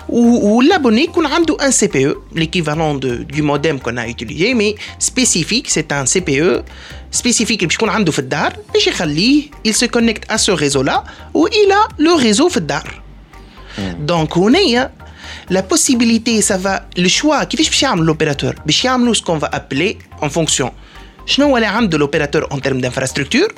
[0.09, 1.31] ou l'abonné qu'on a
[1.61, 6.65] un CPE, l'équivalent du modem qu'on a utilisé, mais spécifique, c'est un CPE
[7.11, 11.05] spécifique اللي بيكون عنده في الدار باش يخليه il se connecte à ce réseau-là
[11.35, 13.03] où il a le réseau في الدار.
[14.07, 14.91] Donc هنايا
[15.51, 19.49] la possibilité, ça va, le choix, كيفاش باش يعمل l'opérateur باش يعملوا ce qu'on va
[19.53, 20.73] appeler en fonction
[21.27, 23.49] شنو اللي عنده l'opérateur en termes d'infrastructure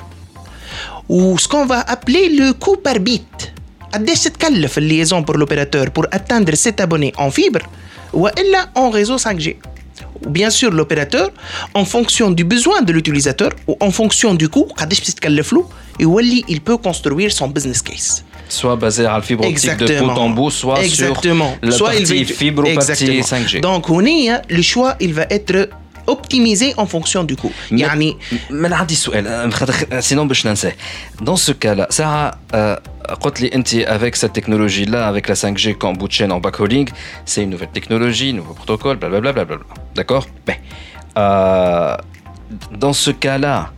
[1.09, 3.51] ou ce qu'on va appeler le coût par bit
[3.93, 7.61] قداش تتكلف الليزون pour l'opérateur pour atteindre cet abonné en fibre
[8.13, 9.55] والا en réseau 5G
[10.25, 11.29] ou bien sûr l'opérateur
[11.73, 15.65] en fonction du besoin de l'utilisateur ou en fonction du coût قداش تتكلف له
[15.99, 20.19] يولي il peut construire son business case soit basé sur la fibre optique de bout
[20.25, 21.51] en bout, soit Exactement.
[21.61, 23.61] sur la soit partie fibre ou partie 5G.
[23.61, 25.69] Donc, on est, le choix, il va être
[26.07, 27.51] optimiser en fonction du coût.
[27.71, 28.17] يعني
[28.49, 29.53] من عندي سؤال
[30.01, 30.73] sinon باش ننساه.
[31.21, 32.35] Dans ce cas-là, ça
[33.21, 36.39] قلت لي انت avec cette technologie là avec la 5G en bout de chaîne en
[36.39, 36.89] backholding,
[37.25, 39.31] c'est une nouvelle technologie, nouveau protocole, blablabla.
[39.33, 40.57] Bla bla bla D'accord Ben,
[41.17, 41.97] euh,
[42.83, 43.71] dans ce cas-là,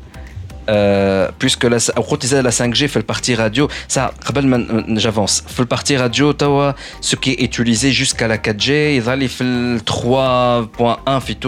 [0.68, 1.78] euh, puisque la,
[2.42, 4.46] la 5G fait le parti radio, ça, rappelle,
[4.96, 6.32] j'avance, fait le parti radio,
[7.00, 9.00] ce qui est utilisé jusqu'à la 4G, il y
[9.44, 11.38] le 3.1 fait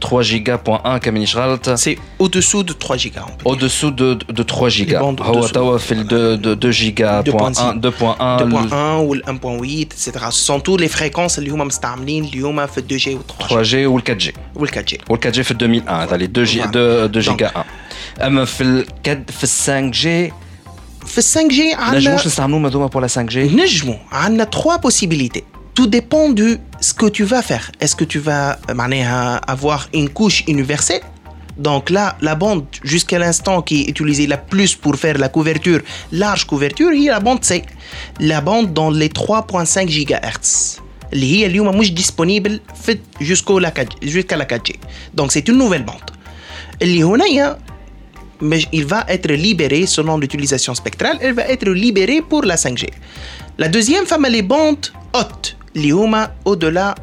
[0.00, 3.26] 3 giga.1 C'est au-dessous de 3 gigas.
[3.44, 5.02] Au-dessous de, de, 3 gigas.
[5.52, 6.70] Tawa fait le 2, 2, 2
[7.22, 10.12] 2.1, 2.1 ou 1.8, etc.
[10.30, 13.46] Ce sont toutes les fréquences qui sont utilisées, qui sont 2G ou 3G.
[13.48, 14.32] 3G ou le 4G.
[14.56, 14.98] Ou le 4G.
[15.08, 17.64] Ou le 4G fait 2001, les 2 gigas 1.
[18.21, 20.33] اما في الكد في 5 جي
[21.05, 25.43] في 5 جي عندنا نجموش نستعملوهم هذوما بور لا 5 جي نجمو عندنا 3 possibilités
[25.79, 30.09] tout dépend de ce que tu vas faire est-ce que tu vas معناها avoir une
[30.09, 31.03] couche universelle
[31.57, 35.81] donc là, la bande jusqu'à l'instant qui est utilisée la plus pour faire la couverture,
[36.11, 37.63] large couverture, il y a la bande C.
[38.19, 40.79] La bande dans les 3.5 GHz.
[41.13, 44.75] اللي هي اليوم مش disponible في jusqu'au la 4 jusqu'à la 4G
[45.15, 46.11] donc c'est une nouvelle bande
[46.81, 47.03] اللي
[48.42, 52.88] mais il va être libéré selon l'utilisation spectrale, elle va être libérée pour la 5G.
[53.56, 56.94] La deuxième femme, elle est bande haute, l'IOMA au-delà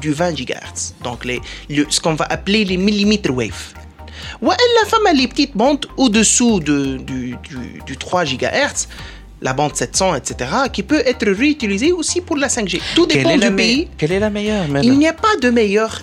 [0.00, 1.40] du 20 GHz, donc les,
[1.88, 3.74] ce qu'on va appeler les millimeter wave.
[4.42, 7.36] Ou la femme, elle est petite bande au-dessous de, du,
[7.86, 8.88] du, 3 GHz,
[9.40, 12.80] la bande 700, etc., qui peut être réutilisée aussi pour la 5G.
[12.94, 13.88] Tout dépend du pays.
[13.96, 14.66] Quelle est la meilleure.
[14.82, 16.02] Il n'y a pas de meilleure.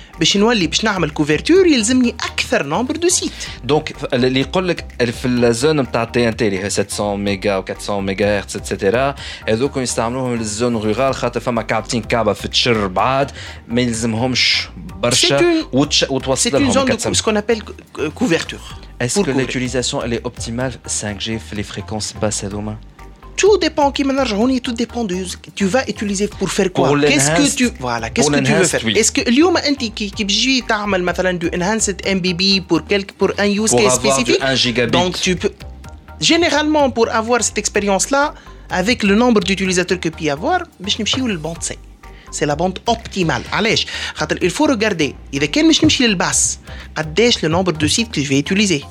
[0.18, 3.32] باش نولي باش نعمل كوفرتور يلزمني اكثر نومبر دو سيت
[3.64, 7.64] دونك اللي يقول لك في الزون نتاع تي ان تي اللي هي 700 ميجا و
[7.70, 9.14] 400 ميجا هرتز اتسيتيرا
[9.48, 13.30] هذوك يستعملوهم للزون رورال خاطر فما كعبتين كعبه في تشر بعاد
[13.68, 15.64] ما يلزمهمش برشا
[16.10, 17.62] وتوصل لهم 400 سكون ابل
[18.14, 18.60] كوفرتور
[19.02, 22.76] Est-ce que l'utilisation elle est optimale 5G في les fréquences basses هذوما
[23.36, 24.02] tout dépend qui
[24.66, 25.16] tout dépend de
[25.54, 28.84] tu vas utiliser pour faire quoi qu'est-ce que tu voilà qu'est-ce que tu veux faire
[29.00, 33.30] est-ce que اليوم انت كي كي بتجي تعمل مثلا du enhanced MBB pour quelque pour
[33.38, 35.52] un use case spécifique donc tu peux
[36.20, 38.34] généralement pour avoir cette expérience là
[38.70, 41.78] avec le nombre d'utilisateurs que peut y avoir باش نمشيو للبوند سي
[42.32, 46.58] c'est la bande optimale علاش خاطر il faut regarder اذا كان مش نمشي للباس
[46.96, 48.84] قداش le nombre de sites que je vais utiliser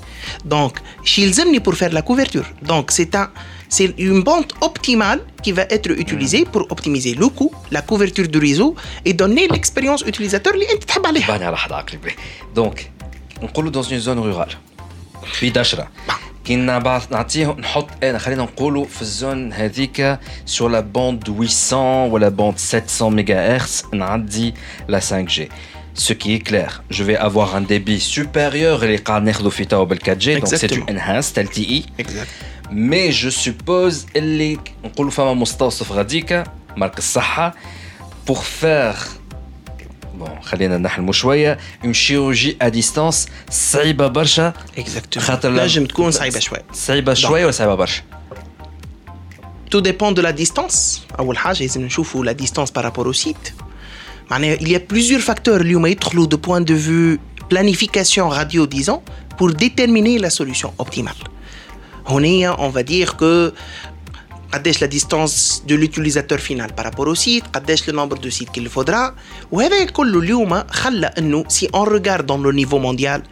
[0.53, 3.29] donc شي يلزمني pour faire la couverture donc c'est un
[3.69, 8.39] c'est une bande optimale qui va être utilisée pour optimiser le coût, la couverture du
[8.47, 8.75] réseau
[9.07, 11.75] et donner l'expérience utilisateur اللي انت تحب عليها.
[12.55, 12.79] Donc,
[13.43, 14.55] نقولوا dans une zone rurale.
[15.33, 15.87] في دشرة.
[16.45, 22.29] كي نبعث نعطيه نحط انا خلينا نقولوا في الزون هذيك سور لا بوند 800 ولا
[22.29, 24.53] بوند 700 ميجا هرتز نعدي
[24.87, 25.41] لا 5G.
[26.07, 29.83] Ce qui est clair, je vais avoir un débit supérieur اللي قاعد ناخذه في توا
[29.83, 31.85] بال 4G, donc c'est du enhanced LTE.
[31.99, 32.27] Exact.
[32.71, 36.43] مي جو سوبوز اللي نقولوا فما مستوصف غاديكا
[36.77, 37.55] مارك الصحة
[38.27, 38.95] بور فير
[40.15, 46.39] بون خلينا نحلموا شويه اون شيروجي ا ديستانس صعيبه برشا اكزاكتومون خاطر لازم تكون صعيبه
[46.39, 48.01] شويه صعيبه شويه ولا صعيبه برشا
[49.71, 53.53] تو ديبون دو لا ديستانس اول حاجه لازم نشوفوا لا ديستانس بارابور او سيت
[54.31, 57.17] معناها il y a plusieurs facteurs اليوم يدخلوا دو بوين دو فيو
[57.53, 59.01] planification radio disons
[59.37, 61.21] pour déterminer la solution optimale
[62.10, 63.52] on va dire que
[64.80, 67.44] la distance de l'utilisateur final par rapport au site
[67.86, 69.14] le nombre de sites qu'il faudra.
[71.48, 73.22] Si on regarde dans le niveau mondial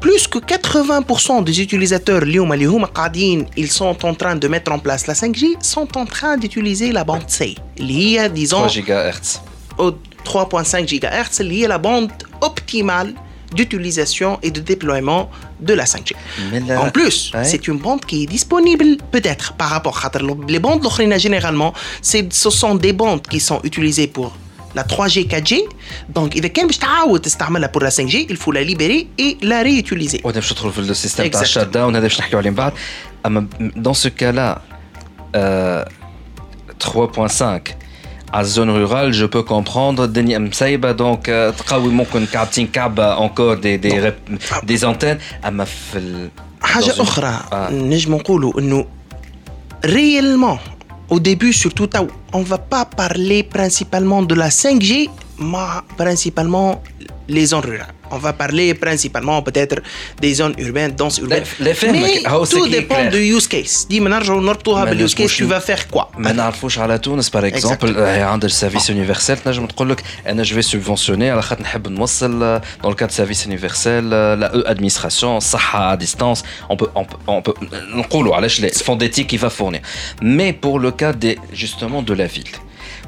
[0.00, 2.24] plus que 80% des utilisateurs
[3.56, 7.04] ils sont en train de mettre en place la 5G sont en train d'utiliser la
[7.04, 9.40] bande C disons 3 GHz
[9.78, 13.14] 3.5 GHz est la bande optimale
[13.54, 16.14] d'utilisation et de déploiement de la 5G.
[16.76, 20.10] En plus, c'est une bande qui est disponible peut-être par rapport à
[20.48, 20.82] les bandes
[21.18, 24.36] généralement, ce sont des bandes qui sont utilisées pour
[24.74, 25.62] la 3G, 4G.
[26.08, 26.44] Donc, il
[27.68, 30.20] pour la 5G, il faut la libérer et la réutiliser.
[30.88, 31.30] le système
[33.76, 34.62] Dans ce cas-là,
[35.34, 37.74] 3.5
[38.33, 40.07] à zone rurale, je peux comprendre.
[40.07, 44.13] Denis Msaïba, donc, تقوي ممكن كعبتين كعبة encore des des
[44.65, 45.19] des antennes.
[45.45, 46.29] أما في
[46.61, 47.39] حاجة أخرى
[47.71, 48.85] نجم نقولوا إنه
[49.85, 50.59] réellement
[51.09, 51.89] au début surtout
[52.33, 55.57] on va pas parler principalement de la 5G mais
[55.97, 56.81] principalement
[57.28, 59.80] les zones rurales on va parler principalement peut-être
[60.20, 61.44] des zones urbaines, denses urbaines.
[61.60, 63.86] Mais tout dépend du use case.
[63.88, 64.20] Dis maintenant,
[64.94, 66.50] use case, tu vas faire quoi Maintenant,
[66.90, 71.30] à Tunis, par exemple, un service universel, je vais subventionner,
[72.82, 74.52] dans le cas de service universel, la
[75.40, 77.54] ça à distance, on peut, on peut, on peut,
[77.96, 79.80] on peut, les fonds d'éthique va fournir.
[80.22, 82.44] Mais pour le cas des, justement de la ville,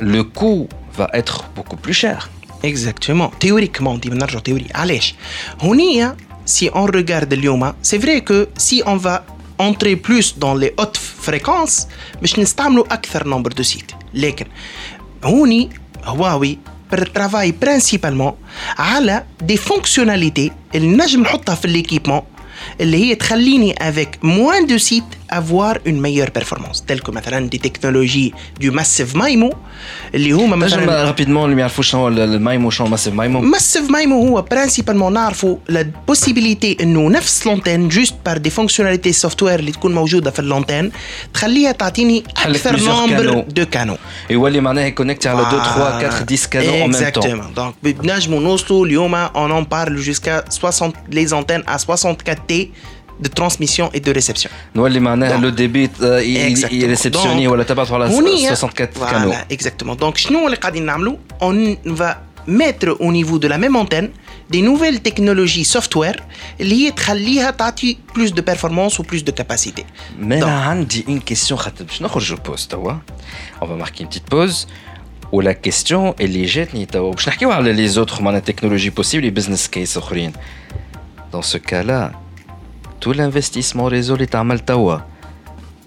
[0.00, 2.30] le coût va être beaucoup plus cher.
[2.62, 3.30] Exactement.
[3.38, 4.68] Théoriquement, on dit maintenant théorie.
[4.74, 5.00] Allez,
[5.62, 6.16] on hein.
[6.44, 7.74] si on regarde l'IOMA, hein.
[7.82, 9.24] c'est vrai que si on va
[9.58, 11.88] entrer plus dans les hautes fréquences,
[12.20, 13.94] mais je n'estamle acteur nombre de sites.
[14.14, 14.48] Lesquels?
[15.22, 15.46] On
[16.06, 16.58] Huawei,
[17.12, 18.38] travaille principalement
[18.76, 19.00] à
[19.42, 22.26] des fonctionnalités, et n'ajme pas l'équipement.
[22.81, 27.59] اللي هي تخليني avec moins de sites avoir une meilleure performance telle que مثلا des
[27.59, 28.31] technologies
[28.61, 29.55] du massive MIMO
[30.15, 34.41] اللي هما مثلا رابيدمون اللي ما يعرفوش شنو المايمو شنو ماسيف مايمو ماسيف مايمو هو
[34.41, 39.95] برانسيبالمون نعرفوا لا بوسيبيليتي انه نفس لونتين جوست بار دي فونكسيوناليتي سوفت وير اللي تكون
[39.95, 40.91] موجوده في اللونتين
[41.33, 43.97] تخليها تعطيني اكثر نومبر دو كانو
[44.29, 48.85] يولي معناها يكونكتي على 2 3 4 10 كانو en même temps دونك نجموا نوصلوا
[48.85, 52.71] اليوم اون اون بارل جوسكا 60 لي زونتين ا 64 تي
[53.23, 54.49] de transmission et de réception.
[54.75, 55.89] نولي معناها لو ديبي
[56.71, 58.09] يريسبسيوني ولا تبعثوا على
[58.55, 59.53] 64 canaux.
[59.53, 59.95] Exactement.
[59.95, 64.09] Donc شنو اللي قاعدين نعملوا on va mettre au niveau de la même antenne
[64.53, 66.21] des nouvelles technologies software
[66.61, 69.83] اللي هي تخليها تعطي plus de performance ou plus de capacité.
[70.19, 72.93] Mais là عندي une question خاطر باش نخرجوا بوز توا.
[73.61, 74.67] On va marquer une petite pause.
[75.31, 79.67] ولا كيستيون اللي جاتني توا باش نحكيو على لي زوتر معناها تكنولوجي بوسيبل لي بزنس
[79.67, 80.33] كيس اخرين.
[81.35, 82.11] Dans ce cas-là,
[83.01, 84.97] تو الانفستيسمون ريزو اللي تعمل توا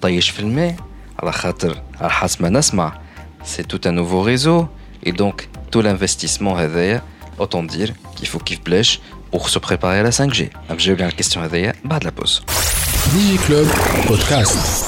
[0.01, 0.77] طيش في الماء
[1.19, 2.99] على خاطر على حسب ما نسمع
[3.45, 4.67] سي توت ان نوفو ريزو
[5.07, 7.03] اي دونك تو الانفستيسمون هذايا
[7.41, 9.01] اوتون دير كيفو كيف بلاش
[9.37, 10.45] pour se préparer à la 5G.
[10.71, 12.43] نجاوب على الكيستيون هذايا بعد لا بوز.
[13.13, 13.67] ديجي كلوب
[14.09, 14.85] بودكاست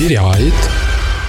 [0.00, 0.52] برعاية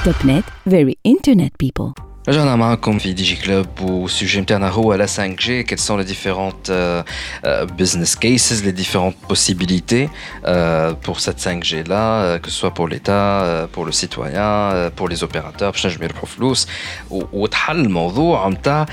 [0.06, 1.94] توب نت فيري انترنت بيبل
[2.30, 6.04] رجعنا معكم في دي جي كلوب والسوجي نتاعنا هو لا 5 g quelles sont les
[6.14, 7.04] différentes euh,
[7.46, 10.10] euh, business cases les différentes possibilités
[10.46, 14.90] euh, pour cette 5 g là euh, que ce soit pour l'état pour le citoyen
[14.96, 16.68] pour les opérateurs باش نجموا يربحوا فلوس
[17.12, 18.86] وتحل الموضوع نتاع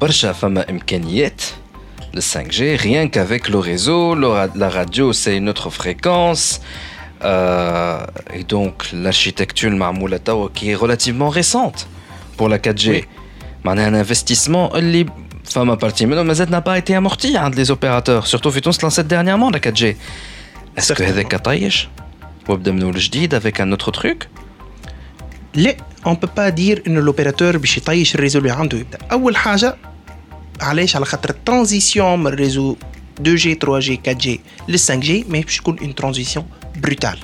[0.00, 1.42] برشا فما امكانيات
[2.14, 6.60] le 5G, rien qu'avec le réseau, la radio c'est une autre fréquence,
[7.24, 8.00] euh,
[8.32, 9.70] et donc l'architecture
[10.54, 11.88] qui est relativement récente.
[12.36, 12.88] pour la 4G.
[12.88, 13.04] Oui.
[13.64, 15.06] معناها un investissement اللي
[15.44, 19.02] فما partie منه مازال n'a pas été amorti عند les opérateurs surtout في تونس lancé
[19.02, 19.94] dernièrement la 4G.
[20.78, 21.88] Est-ce que هذاك طيش
[22.48, 24.26] وبدا من الجديد avec un autre truc
[25.54, 25.76] لا
[26.06, 29.76] on peut pas dire ان الاوبيراتور باش يطيش الريزو اللي عنده يبدا اول حاجه
[30.60, 32.76] علاش على خاطر الترانزيسيون من الريزو
[33.22, 34.28] 2G 3G 4G
[34.68, 37.18] لل 5G ما باش تكون اون ترانزيسيون بروتال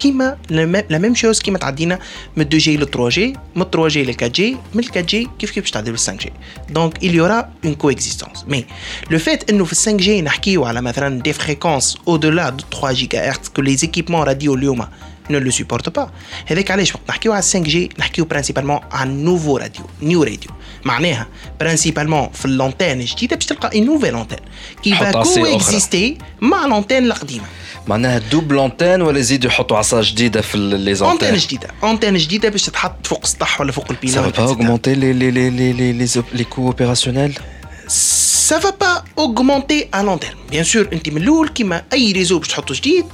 [0.00, 1.98] كيما لا ميم شوز كيما تعدينا
[2.36, 5.28] من 2 جي ل 3 جي من 3 جي ل 4 جي من 4 جي
[5.38, 6.32] كيف كيف باش تعدي ل 5 جي
[6.70, 8.64] دونك il y aura une coexistence mais
[9.10, 12.92] le fait انه في 5 جي نحكيو على مثلا دي فريكونس او دولا دو 3
[12.92, 14.86] جيجا هرتز que les équipements radio اليوم
[15.30, 16.08] ne le supporte pas
[16.46, 20.50] هذاك علاش وقت نحكيو على 5 جي نحكيو برانسيبالمون عن نوفو راديو نيو راديو
[20.84, 21.26] معناها
[21.60, 24.38] برانسيبالمون في اللونتين الجديده باش تلقى اون نوفيل انتين
[24.82, 27.44] كي فا كو اكزيستي مع لونتين القديمه
[27.87, 31.27] معناها دوبل انتين ولا يزيدوا يحطوا عصا جديدة في لي زونتين.
[31.27, 31.67] انتين جديدة.
[31.83, 35.49] انتين جديدة باش تتحط فوق السطح ولا فوق البيلون سا با اوغمونتي لي لي لي
[35.49, 37.39] لي لي لي لي كو اوبيراسيونيل
[37.87, 42.39] سا فا با اوغمونتي ا لون تيرم بيان سور انت من الأول كيما أي ريزو
[42.39, 43.05] باش تحطه جديد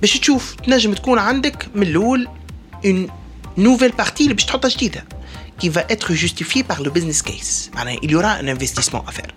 [0.00, 2.28] باش تشوف تنجم تكون عندك من الأول
[2.84, 3.08] اون
[3.58, 5.04] نوفيل بارتي اللي باش تحطها جديدة
[5.62, 7.74] qui va être justifié par le business case.
[7.74, 9.32] معناها il y aura un investissement à faire.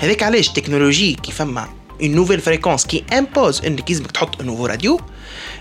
[0.00, 1.68] هذاك علاش؟ التكنولوجي كي فما
[1.99, 5.01] une nouvelle fréquence qui impose انك لازمك تحط un nouveau radio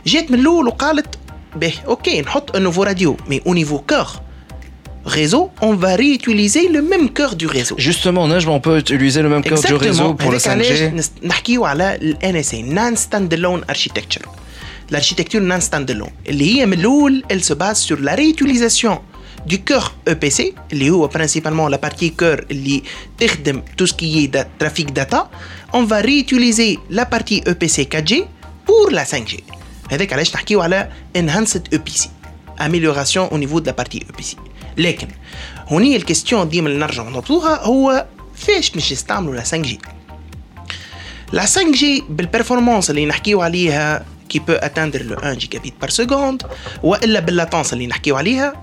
[0.06, 1.18] جات من الاول وقالت
[1.56, 4.22] به اوكي نحط un nouveau radio mais au niveau cœur
[5.04, 7.74] réseau, on va réutiliser le même cœur du réseau.
[7.78, 10.92] Justement, on peut utiliser le même cœur du réseau pour le 5G.
[11.24, 14.28] نحكيو على ال NSA, Non-Standalone Architecture.
[14.90, 16.12] L'architecture non-standalone.
[16.28, 19.00] اللي هي من الأول elle se base sur la réutilisation
[19.46, 22.82] du cœur EPC اللي هو principalement la partie cœur اللي
[23.18, 25.30] تخدم tout ce qui est trafic data
[25.72, 28.12] on va réutiliser la partie EPC 4G
[28.66, 29.40] pour la 5G
[29.90, 32.08] هذاك علاش نحكيو على enhanced EPC
[32.60, 34.36] amélioration au niveau de la partie EPC
[34.76, 35.08] لكن
[35.68, 39.68] هوني الكستيون ديما اللي نرجع نطلوها هو فاش باش نستعملوا لا 5G
[41.32, 46.46] لا 5G بالبرفورمانس اللي نحكيو عليها qui peut atteindre le 1 gigabit par seconde
[46.82, 48.62] ou la latence اللي نحكيو عليها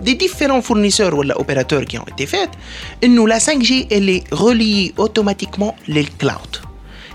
[0.00, 2.50] des différents fournisseurs ou opérateurs qui ont été faits,
[3.06, 6.69] nous la 5G elle est reliée automatiquement les clouds.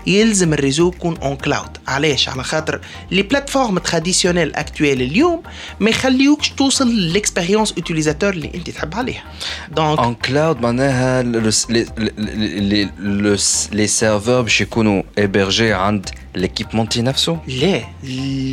[0.07, 2.81] يلزم الريزو يكون اون كلاود علاش على خاطر
[3.11, 5.41] لي بلاتفورم تراديسيونيل اكتويل اليوم
[5.79, 9.23] ما يخليوكش توصل للاكسبيريونس اوتيليزاتور اللي انت تحب عليها
[9.71, 11.23] دونك اون كلاود معناها
[13.71, 17.81] لي سيرفور باش يكونوا ابرجي عند l'équipementier نفسه لا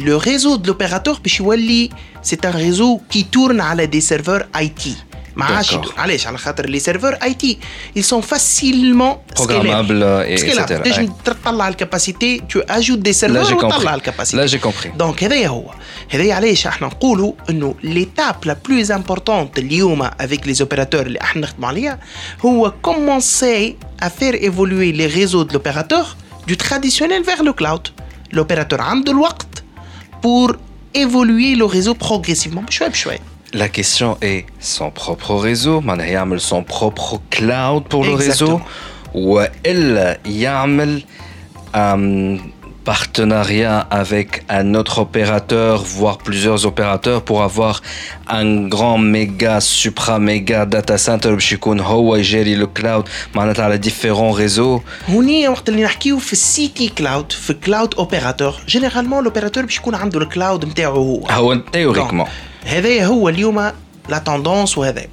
[0.04, 1.90] le réseau de l'opérateur باش يولي
[2.22, 4.88] c'est un réseau qui tourne على des serveurs IT
[5.36, 7.58] ما عادش علاش على خاطر لي سيرفور اي تي
[7.98, 10.64] ils sont facilement programmables et etc.
[10.66, 15.74] تنجم تطلع الكاباسيتي تو اجوت دي سيرفور وتطلع الكاباسيتي لا جي كومبري دونك هذايا هو
[16.10, 21.42] هذايا علاش احنا نقولوا انه ليتاب لا بلوز امبورتونت اليوم افيك لي زوبيراتور اللي احنا
[21.42, 21.98] نخدموا عليها
[22.44, 26.06] هو كومونسي ا فير ايفولوي لي ريزو دو لوبيراتور
[26.48, 27.84] du traditionnel vers le cloud.
[28.32, 29.28] L'opérateur a le temps
[30.22, 30.48] pour
[30.94, 32.64] évoluer le réseau progressivement.
[32.70, 33.22] Chouette, chouette.
[33.54, 36.00] La question est son propre réseau, man
[36.38, 38.60] son propre cloud pour le réseau
[39.14, 41.02] ou elle yamel
[41.72, 42.36] un
[42.84, 47.74] partenariat avec un autre opérateur, voire plusieurs opérateurs pour avoir
[48.40, 53.04] un grand méga, supra méga data center باش يكون هو يجري le cloud
[53.34, 54.80] معناتها على différents réseaux.
[55.10, 59.94] هوني وقت اللي نحكيو في السي تي كلاود في كلاود اوبيراتور جينيرالمون الاوبيراتور باش يكون
[59.94, 61.26] عنده الكلاود نتاعو هو.
[61.30, 62.26] هو تيوريكمون.
[62.65, 63.71] هذا هو اليوم
[64.09, 65.05] لا توندونس وهذا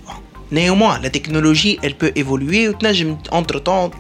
[0.53, 3.97] néanmoins la technologie elle peut évoluer وتنجم entre temps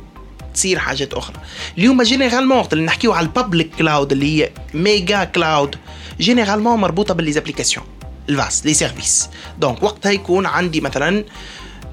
[0.54, 1.36] تصير حاجات أخرى.
[1.78, 5.76] اليوم جينيرالمون وقت اللي نحكيو على البابليك كلاود اللي هي ميجا كلاود
[6.20, 7.86] جينيرالمون مربوطة بالليزابليكاسيون
[8.28, 9.28] الفاس لي سيرفيس
[9.58, 11.24] دونك وقتها يكون عندي مثلا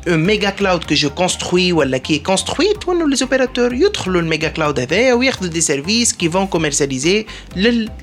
[0.07, 4.51] un méga cloud que je construis ou qui est construite, les opérateurs ils le méga
[4.51, 7.27] cloud avec ou des services qui vont commercialiser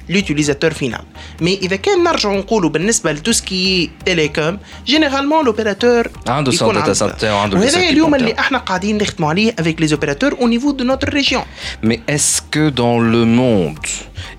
[0.07, 1.03] l'utilisateur final.
[1.41, 5.41] Mais il y a qu'un argent en cours pour tout ce qui est télécom, généralement
[5.43, 9.93] l'opérateur عنده son data center عنده وهذا اليوم اللي احنا قاعدين نخدموا عليه avec les
[9.93, 11.43] opérateurs au niveau de notre région.
[11.83, 13.77] Mais est-ce que dans le monde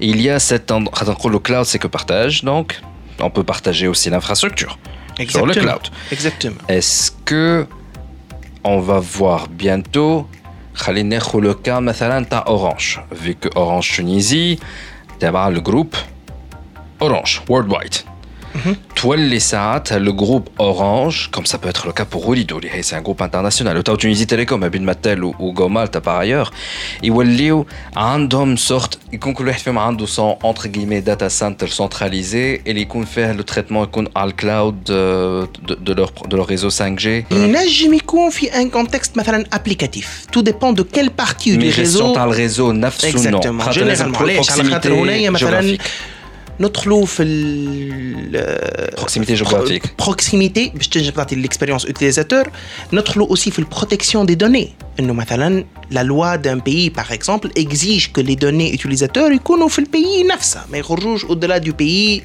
[0.01, 2.81] il y a cet endroit le cloud c'est que partage donc
[3.21, 4.79] on peut partager aussi l'infrastructure.
[5.20, 5.54] Exactement.
[5.54, 5.82] sur le cloud.
[6.12, 6.62] Exactement.
[6.68, 7.68] Est-ce que
[8.64, 10.28] on va voir bientôt
[11.42, 11.80] le cas
[12.48, 14.60] Orange, vu que Orange Tunisie,
[15.50, 15.96] le groupe
[17.00, 17.96] Orange Worldwide.
[18.66, 18.76] Mhm.
[18.96, 22.96] Toile les Saat, le groupe Orange, comme ça peut être le cas pour Olido, c'est
[22.96, 23.78] un groupe international.
[23.78, 26.52] Ou Tunisie Télécom, Abid Mattel ou Gomalta par ailleurs.
[27.04, 32.88] Ils ont une sorte, ils concluent qu'ils sont entre guillemets data center centralisé et ils
[32.88, 37.26] font le traitement à le cloud euh, de, leur, de leur réseau 5G.
[37.32, 38.02] Najmi mm.
[38.02, 39.16] confie un contexte
[39.52, 40.26] applicatif.
[40.32, 41.66] Tout dépend de quelle partie du réseau.
[41.68, 43.10] Mais gestion le réseau, nafs non.
[43.10, 43.72] Exactement.
[43.72, 44.20] Généralement.
[46.61, 47.25] ندخلوا في
[48.97, 52.49] proximité géographique proximité باش تنجم تعطي l'expérience utilisateur
[52.93, 54.69] ندخلوا aussi في protection des données
[55.01, 59.79] انه مثلا la loi d'un pays par exemple exige que les données utilisateurs يكونوا في
[59.79, 62.23] البيي نفسه ما يخرجوش au-delà du pays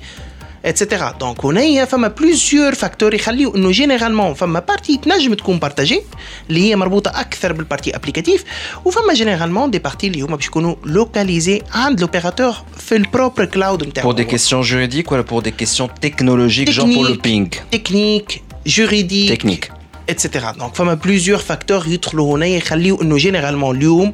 [0.66, 0.84] etc.
[1.20, 6.02] Donc on a فما plusieurs facteurs يخليو انه جينيرالمون فما بارتي تنجم تكون بارتاجي
[6.50, 8.44] اللي هي مربوطه اكثر بالبارتي ابليكاتيف
[8.86, 14.12] وفما جينيرالمون دي بارتي اللي هما باش يكونوا لوكاليزي عند لوبيراتور في البروبر كلاود نتاعو.
[14.12, 17.50] Pour des questions juridiques ou pour des questions technologiques genre pour le ping.
[17.72, 19.30] Technique, juridique.
[19.30, 19.72] Technique.
[20.08, 20.28] etc.
[20.60, 24.14] Donc فما plusieurs facteurs يدخلوا هنا يخليو انه جينيرالمون اليوم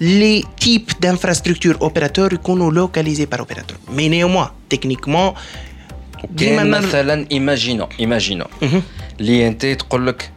[0.00, 3.76] les types d'infrastructures opérateurs يكونوا localisés par opérateur.
[3.96, 5.34] Mais néanmoins, techniquement,
[6.37, 8.45] كان مثلا ايماجينو ايماجينو
[9.19, 10.31] اللي انت تقول لك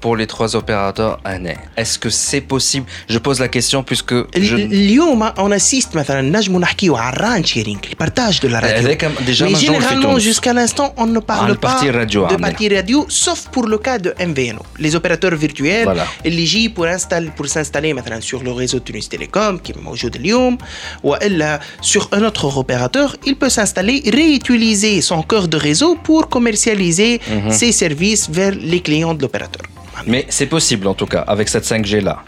[0.00, 4.54] pour les trois opérateurs هنا est-ce que c'est possible je pose la question puisque je...
[4.54, 9.48] اليوم on assiste مثلا نجموا نحكيو على الران شيرينج البارتاج دو لا راديو هذاك ديجا
[9.48, 13.98] mais généralement jusqu'à l'instant on ne parle pas de partie radio sauf pour le cas
[13.98, 16.06] de MVNO les opérateurs virtuels voilà.
[16.26, 20.16] اللي يجي pour installer pour s'installer مثلا sur le réseau Tunis Télécom qui est موجود
[20.16, 20.58] اليوم
[21.02, 27.12] والا sur un autre opérateur il peut s'installer réutiliser son cœur de réseau pour commercialiser
[27.18, 27.52] mm -hmm.
[27.60, 29.63] ses services vers les clients de l'opérateur.
[30.07, 32.23] Mais c'est possible en tout cas avec cette 5G là.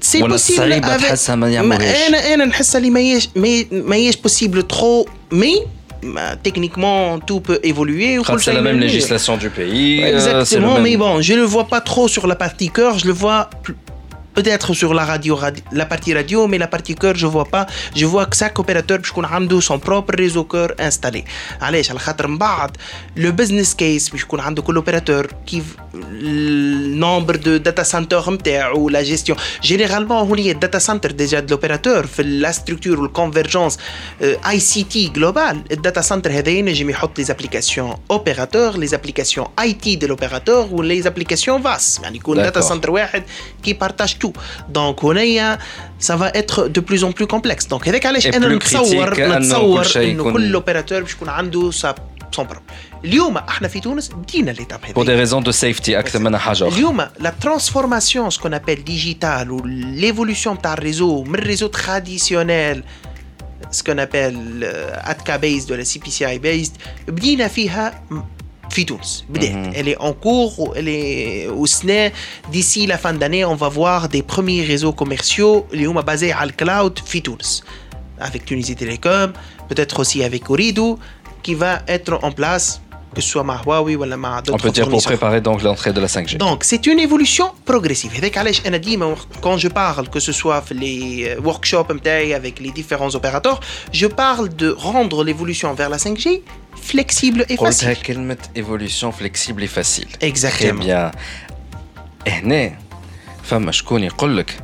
[0.00, 0.72] C'est possible.
[0.72, 0.84] Avec...
[3.34, 5.52] Mais possible trop, mais
[6.02, 8.18] bah, techniquement tout peut évoluer.
[8.38, 10.02] C'est la même législation du pays.
[10.02, 13.12] Euh, Exactement, mais bon, je le vois pas trop sur la partie cœur, je le
[13.12, 13.76] vois plus
[14.34, 15.38] peut-être sur la radio,
[15.72, 17.66] la partie radio, mais la partie cœur, je vois pas.
[17.94, 21.24] Je vois que chaque opérateur, puisqu'on a son propre réseau cœur installé.
[21.60, 21.82] Allez,
[23.16, 25.62] le business case, puisqu'on a l'opérateur qui
[25.92, 28.28] le nombre de data centers
[28.76, 29.36] ou la gestion.
[29.60, 33.76] Généralement, on y a data center déjà de l'opérateur, la structure ou la convergence
[34.22, 35.58] euh, ICT globale.
[35.68, 41.06] Le data center, j'ai mis les applications opérateurs, les applications IT de l'opérateur ou les
[41.06, 42.00] applications VAS.
[42.02, 42.90] Il y a un data center
[43.62, 44.29] qui partage tout
[44.73, 45.57] Donc هنايا
[45.99, 47.67] ça va être de plus en plus complexe.
[47.67, 51.95] Donc هذاك علاش انا نتصور نتصور انه كل اوبيراتور باش يكون عنده سا
[52.31, 52.69] سون بروبليم
[53.05, 54.93] اليوم احنا في تونس بدينا ليتاب هذه.
[54.93, 56.77] Pour des raisons de safety اكثر من حاجه اخرى.
[56.77, 62.83] اليوم لا ترانسفورماسيون سكون ابل ديجيتال و ليفولوشن تاع الريزو من الريزو تراديسيونيل
[63.71, 66.75] ce qu'on appelle euh, ATCA based ou la CPCI based
[67.07, 68.03] بدينا فيها
[68.69, 72.11] في تونس بدات elle est en cours elle est au SNE
[72.51, 76.49] d'ici la fin d'année on va voir des premiers réseaux commerciaux اللي هما basés على
[76.49, 77.63] الكلاود في تونس
[78.21, 79.33] avec Tunisie Télécom
[79.69, 80.99] peut-être aussi avec Orido
[81.43, 82.81] qui va être en place
[83.15, 85.93] que ce soit ma Huawei ou ma d'autres On peut dire pour préparer donc l'entrée
[85.93, 86.37] de la 5G.
[86.37, 88.11] Donc c'est une évolution progressive.
[88.17, 91.91] Avec علاش انا ديما quand je parle que ce soit les workshops
[92.39, 93.59] avec les différents opérateurs,
[93.93, 96.41] je parle de rendre l'évolution vers la 5G
[96.75, 97.87] flexible et facile.
[97.87, 100.09] قلتها كلمة évolution flexible et facile.
[100.21, 100.83] Exactement.
[100.83, 101.11] Très bien.
[102.27, 102.77] هنا
[103.43, 104.57] فما شكون يقول لك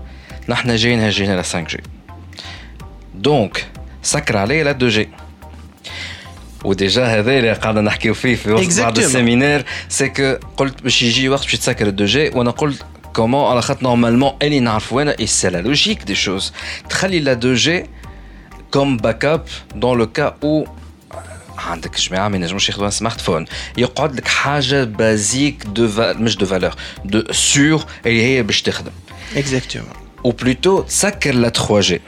[0.50, 1.78] نحن جايين هاجين على 5G.
[3.16, 3.68] دونك
[4.04, 5.08] سكر عليه لا 2G.
[6.64, 11.30] وديجا هذا اللي قاعدين نحكيو فيه في وسط بعض السيمينار سي كو قلت باش يجي
[11.30, 15.28] وقت باش يتسكر الدو جي وانا قلت كومون على خاطر نورمالمون اللي نعرفوا انا اي
[15.28, 16.54] سي لا لوجيك دي شوز
[16.90, 17.86] تخلي لا دو جي
[18.72, 19.46] كوم باك اب
[19.76, 20.68] دون لو كا او
[21.58, 23.46] عندك جماعه ما ينجموش ياخذوا سمارت فون
[23.78, 28.92] يقعد لك حاجه بازيك دو مش دو فالور دو سور اللي هي باش تخدم
[29.36, 29.90] اكزاكتومون
[30.26, 32.02] او بلوتو تسكر لا 3 جي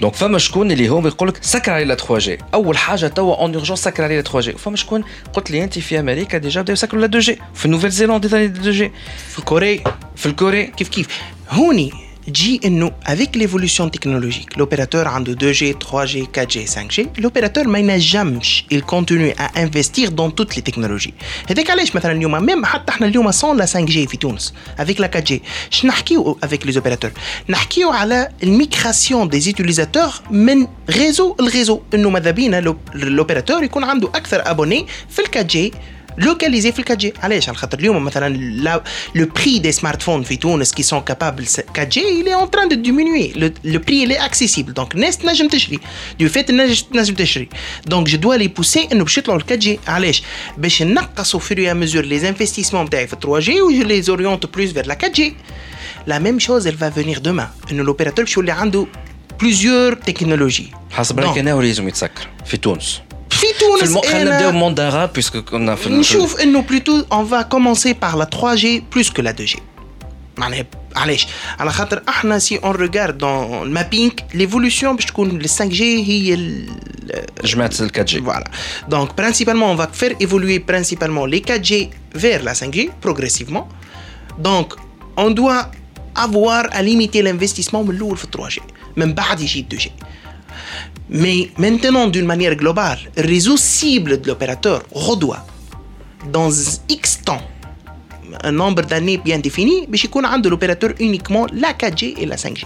[0.00, 3.36] دونك فما شكون اللي هو يقول لك سكر عليه لا 3 جي أول حاجة توا
[3.36, 6.62] اون اورجونس سكر عليه لا 3 جي فما شكون قلت لي أنت في أمريكا ديجا
[6.62, 8.92] بداو يسكروا لا 2 جي في النوفيل زيلاند لا 2 جي
[9.28, 9.84] في كوريا.
[10.16, 11.08] في الكوري كيف كيف؟
[11.50, 12.07] هوني.
[12.27, 18.83] dit nous avec l'évolution technologique, l'opérateur en 2G, 3G, 4G, 5G, l'opérateur n'a jamais, il
[18.83, 21.13] continue à investir dans toutes les technologies.
[21.49, 22.93] Et dès qu'allez, مثلا même حتى
[23.31, 27.11] sans la 5G في تونس, avec la 4G, je نحكيو avec les opérateurs.
[27.49, 34.43] نحكيو على المigration des utilisateurs من réseau الريزو انه ماذا بينا l'opérateur يكون عنده اكثر
[34.43, 35.75] abonnés في ال 4G
[36.17, 38.81] localisé في ال 4G علاش على خاطر اليوم مثلا
[39.17, 41.45] le prix des smartphones في تونس qui sont capables
[41.77, 45.17] 4G il est en train de diminuer le, le prix il est accessible donc الناس
[45.17, 45.79] تنجم تشري
[46.21, 47.49] du fait الناس تنجم تشري
[47.89, 50.23] donc je dois les pousser انه باش يطلعوا ال 4G علاش
[50.57, 54.47] باش نقصوا في et à mesure les investissements نتاعي في 3G و je les oriente
[54.47, 55.21] plus vers la 4G
[56.07, 58.87] la même chose elle va venir demain انه l'opérateur باش يولي عنده
[59.43, 63.01] plusieurs technologies حسب رايك انا لازم يتسكر في تونس
[63.37, 67.43] في تونس خلينا نبداو monde arabe puisque on a fait نشوف انه plutôt on va
[67.43, 68.65] commencer par la 3G
[68.95, 69.59] plus que la 2G
[70.37, 70.65] معناها
[70.95, 71.27] علاش
[71.59, 76.35] على خاطر احنا سي اون ريغارد دون المابينغ ليفولوسيون باش تكون ال 5 جي هي
[77.43, 78.51] جماعه ال 4 جي فوالا
[78.87, 83.67] دونك برينسيبالمون on va faire évoluer principalement les 4 G vers la 5 G progressivement
[84.43, 84.75] donc
[85.17, 85.71] on doit
[86.15, 88.59] avoir à limiter l'investissement من الاول في 3 G
[88.97, 89.89] من بعد يجي 2 G
[91.10, 95.46] Mais maintenant, d'une manière globale, le réseau cible de l'opérateur redoit,
[96.30, 96.50] dans
[96.88, 97.40] X temps,
[98.42, 102.36] un nombre d'années bien défini, mais je connais de l'opérateur uniquement la 4G et la
[102.36, 102.64] 5G.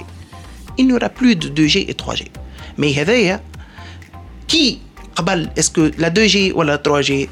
[0.79, 2.27] Il n'y aura plus de 2G et 3G.
[2.79, 2.95] Mais
[4.47, 4.81] qui
[5.57, 7.29] est-ce que la 2G ou la 3G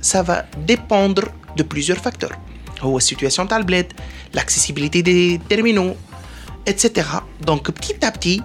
[0.00, 1.24] ça va dépendre
[1.56, 2.32] de plusieurs facteurs.
[2.82, 3.84] La situation de
[4.34, 5.96] l'accessibilité des terminaux,
[6.66, 7.06] etc.
[7.44, 8.40] Donc petit à petit,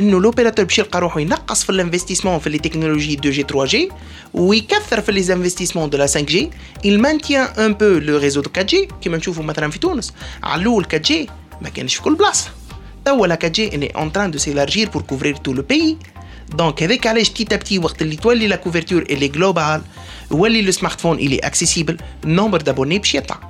[0.00, 3.88] انه لوبيراتور باش يلقى روحو ينقص في الانفستيسمون في لي تكنولوجي 2 جي 3 جي
[4.34, 6.50] ويكثر في لي انفستيسمون دو لا 5 جي
[6.84, 10.12] il maintient un peu le réseau de 4 جي كيما نشوفوا مثلا في تونس
[10.42, 11.28] على الاول 4 جي
[11.62, 12.50] ما كانش في كل بلاصه
[13.04, 15.96] توا لا 4 جي اني اون تران دو سيلارجير بور كوفرير تو لو بيي
[16.52, 19.82] دونك هذاك علاش تي تابتي وقت اللي تولي لا كوفرتور اللي جلوبال
[20.30, 23.40] يولي لو سمارت فون اللي اكسيسيبل النومبر دابوني باش يطلع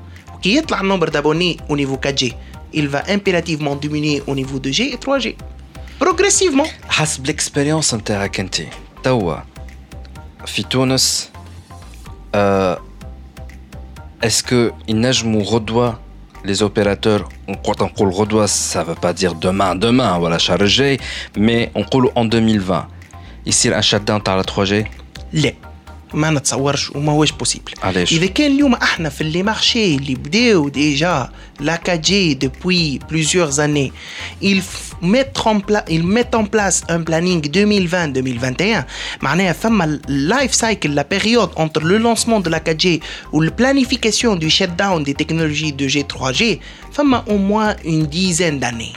[0.42, 2.34] كي يطلع النومبر دابوني او نيفو 4 جي
[2.74, 5.36] il va impérativement diminuer au niveau de G et 3G.
[6.00, 8.56] بروغريسيفمون حسب الاكسبيريونس نتاعك انت
[9.02, 9.36] توا
[10.46, 11.30] في تونس
[14.24, 15.98] اسكو ينجموا غدوه
[16.44, 17.28] les opérateurs
[17.64, 20.98] quand on parle غدوه ça veut pas dire demain demain voilà الشهر الجاي
[21.36, 22.88] mais on parle en 2020
[23.46, 24.86] يصير ان شات داون تاع 3 جي
[25.32, 25.52] لا
[26.14, 30.68] ما نتصورش وما هوش بوسيبل علاش اذا كان اليوم احنا في لي مارشي اللي بداو
[30.68, 33.92] ديجا لا 4 جي دوبوي بليزيور اني
[34.42, 34.62] il
[35.02, 38.84] mettre en place il met en place un planning 2020 2021
[39.22, 43.00] معناها فما اللايف سايكل لا بيريود entre le lancement de la 4G
[43.32, 46.42] ou la planification du shutdown des technologies 2G 3G
[46.92, 48.94] فما au moins une dizaine d'années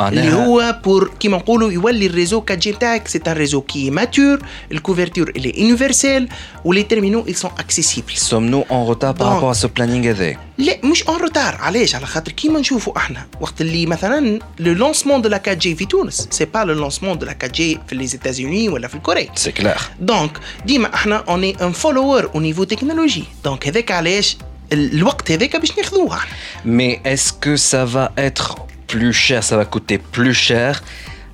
[0.00, 4.38] اللي هو بور كيما نقولوا يولي الريزو 4 جي نتاعك سي ان ريزو كي ماتور
[4.72, 6.28] الكوفرتور اللي يونيفرسال
[6.64, 11.02] ولي تيرمينو ils sont accessibles سوم نو اون روتار بارابور سو بلانينغ هذا لا مش
[11.02, 15.36] اون روتار علاش على خاطر كيما نشوفوا احنا وقت اللي مثلا لو لونسمون دو لا
[15.36, 18.68] 4 جي في تونس سي با لو لونسمون دو لا 4 جي في لي زيتازوني
[18.68, 23.68] ولا في الكوري سي كلار دونك ديما احنا اوني ان فولوور او نيفو تكنولوجي دونك
[23.68, 24.36] هذاك علاش
[24.72, 26.18] الوقت هذاك باش ناخذوه
[26.64, 28.58] مي اسكو سا فا اتر
[28.90, 30.82] plus cher, ça va coûter plus cher.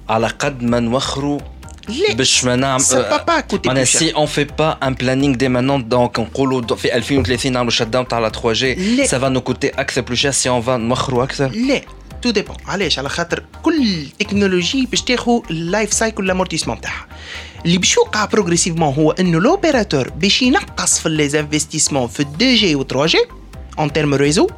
[0.08, 1.40] À la قد ما نوخروا
[1.88, 2.82] باش ما نعمل
[3.66, 7.82] معناها سي اون في با ان بلانينغ دي مانون دونك نقولوا في 2030 نعملوا شت
[7.82, 10.76] داون تاع لا 3 جي سا فا نو كوتي اكثر بلو شير سي اون فا
[10.76, 11.80] نوخروا اكثر لا
[12.22, 17.06] تو ديبون علاش على خاطر كل تكنولوجي باش تاخذ اللايف سايكل لامورتيسمون تاعها
[17.64, 22.74] اللي باش يوقع بروغريسيفمون هو انه لوبيراتور باش ينقص في لي انفستيسمون في 2 جي
[22.74, 23.18] و 3 جي
[23.78, 24.48] اون تيرم ريزو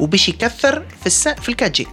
[0.00, 1.28] وباش يكثر في الس...
[1.28, 1.86] في 4 جي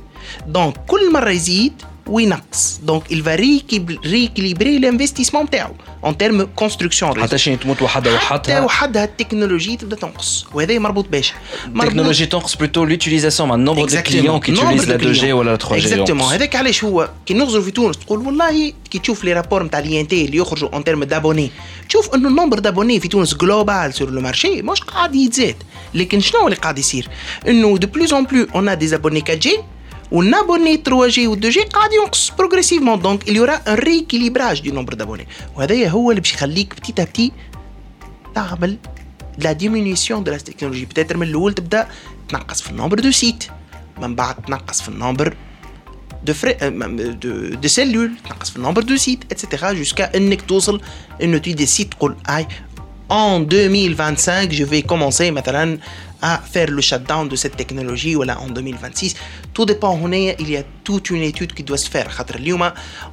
[0.47, 1.73] دونك كل مره يزيد
[2.07, 5.73] وينقص دونك il va rééquilibrer l'investissement نتاعو
[6.03, 11.09] اون تيرم كونستركسيون حتى شي تموت وحدها وحدها حتى وحدها التكنولوجي تبدا تنقص وهذا مربوط
[11.09, 11.33] باش
[11.75, 15.57] التكنولوجي تنقص بلوتو لوتيليزاسيون مع النومبر دو كليون كي تيليز لا 2 جي ولا لا
[15.57, 19.33] 3 جي اكزاكتومون هذاك علاش هو كي نغزروا في تونس تقول والله كي تشوف لي
[19.33, 21.51] رابور نتاع لي ان تي اللي يخرجوا اون تيرم دابوني
[21.89, 25.55] تشوف انه النومبر دابوني في تونس جلوبال سور لو مارشي مش قاعد يتزاد
[25.93, 27.09] لكن شنو اللي قاعد يصير
[27.47, 29.57] انه دو بلوز اون بلو اون ا دي ابوني 4 جي
[30.11, 34.61] والابوني 3 جي و 2 جي قاعد ينقص بروغريسيفمون دونك il y aura un rééquilibrage
[34.61, 37.31] du nombre d'abonnés وهذايا هو اللي باش يخليك بتي بتي
[38.35, 38.77] تعمل
[39.37, 41.87] لا ديمينيسيون دو لا تكنولوجي بتاتر من الاول تبدا
[42.29, 43.43] تنقص في النومبر دو سيت
[44.01, 45.35] من بعد تنقص في النومبر
[46.27, 46.71] de, frais, euh,
[47.23, 50.81] de, de cellules, تنقص في النومبر دو سيت اتسيتيرا جوسكا انك توصل
[51.23, 52.47] انه tu décides تقول اي
[53.11, 55.79] en 2025 je vais commencer مثلا
[56.21, 59.15] à faire le shutdown de cette technologie voilà, en 2026
[59.53, 62.07] tout dépend il y a toute une étude qui doit se faire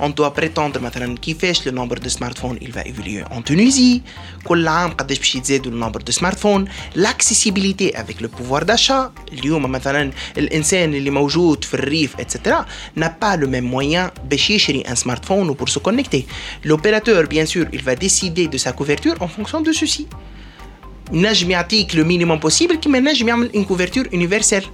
[0.01, 4.03] on doit prétendre مثلا كيفاش le nombre de smartphones il va évoluer en Tunisie
[4.45, 6.67] كل عام قداش باش يزيدوا le nombre de smartphones
[6.97, 12.55] l'accessibilité avec le pouvoir d'achat اليوم مثلا الانسان اللي موجود في الريف etc
[12.99, 16.27] n'a pas le même moyen باش يشري un smartphone ou pour se connecter
[16.65, 20.07] l'opérateur bien sûr il va décider de sa couverture en fonction de ceci
[21.13, 24.65] نجم يعطيك لو مينيموم بوسيبل كيما نجم يعمل ان كوفرتور يونيفرسال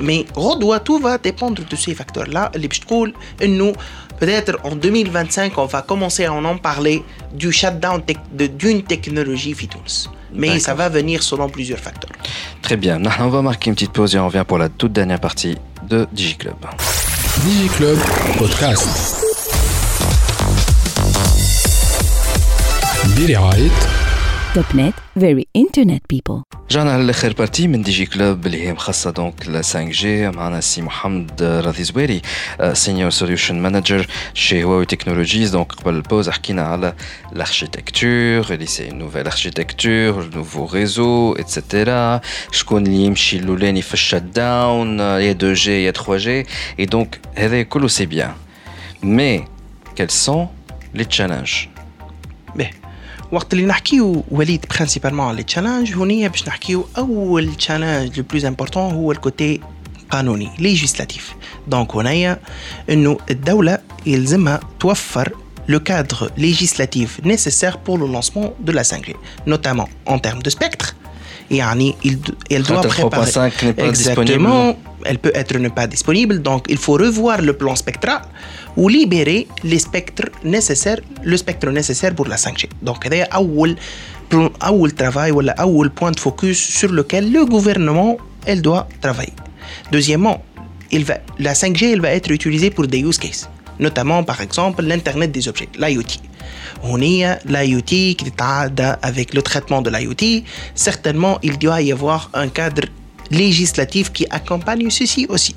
[0.00, 3.72] مي غدوه تو فا ديبوندر دو سي فاكتور لا اللي باش تقول انه
[4.20, 7.02] peut-être en 2025 on va commencer à en parler
[7.34, 8.02] du shutdown
[8.38, 12.10] d'une technologie في تونس mais ça va venir selon plusieurs facteurs.
[12.66, 15.20] Très bien, on va marquer une petite pause et on revient pour la toute dernière
[15.20, 15.56] partie
[15.90, 16.60] de DigiClub.
[17.44, 17.98] DigiClub
[18.38, 18.88] Podcast.
[23.16, 23.70] برعاية
[24.54, 29.10] توب نت فيري انترنت بيبل جانا للاخر بارتي من دي جي كلوب اللي هي مخصصه
[29.10, 32.22] دونك ل 5 جي معنا سي محمد راضي زويري
[32.72, 36.94] سينيور سوليوشن مانجر شي هواوي تكنولوجيز دونك قبل البوز حكينا على
[37.32, 42.20] الاركيتكتور اللي سي نوفيل اركيتكتور نوفو ريزو اتسيتيرا
[42.52, 46.46] شكون اللي يمشي الاولاني في الشت داون يا 2 جي يا 3 جي
[46.78, 48.32] اي دونك هذا كله سي بيان
[49.02, 49.44] مي
[49.96, 50.48] كيل سون
[50.94, 51.52] لي تشالنج
[52.56, 52.77] باهي
[53.32, 58.92] وقت اللي نحكيو وليد برينسيبالمون على تشالنج هونيا باش نحكيو اول تشالنج لو بلوز امبورطون
[58.92, 59.60] هو الكوتي
[60.10, 61.34] قانوني ليجيسلاتيف
[61.68, 62.40] دونك هنايا
[62.90, 65.32] انه الدوله يلزمها توفر
[65.66, 69.14] le cadre législatif nécessaire pour le lancement de la 5G,
[69.46, 70.94] notamment en termes de spectre.
[71.51, 71.61] et
[72.49, 73.31] elle doit préparer.
[73.31, 74.77] 5 n'est pas Exactement.
[75.05, 76.41] Elle peut être ne pas disponible.
[76.41, 78.21] Donc, il faut revoir le plan spectral
[78.75, 82.67] ou libérer les spectres nécessaires, le spectre nécessaire pour la 5G.
[82.81, 88.87] Donc, c'est un travail ou un point de focus sur lequel le gouvernement elle doit
[89.01, 89.33] travailler.
[89.91, 90.43] Deuxièmement,
[90.91, 94.82] il va, la 5G elle va être utilisée pour des use cases, notamment par exemple
[94.82, 96.12] l'Internet des objets, l'IoT.
[96.82, 97.82] On y a l'IoT
[98.18, 98.42] qui est
[99.02, 100.44] avec le traitement de l'IoT.
[100.74, 102.82] Certainement, il doit y avoir un cadre
[103.30, 105.54] législatif qui accompagne ceci aussi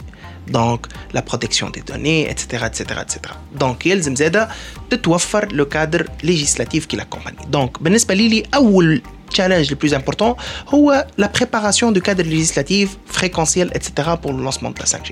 [0.49, 2.65] donc la protection des données, etc.
[2.67, 3.19] etc., etc.
[3.59, 4.49] Donc يلزم زاده
[4.89, 7.35] تتوفر le cadre législatif qui l'accompagne.
[7.51, 9.01] Donc بالنسبة لي أول
[9.33, 14.09] challenge le plus important هو la préparation du cadre législatif fréquentiel, etc.
[14.21, 15.11] pour le lancement de la 5G.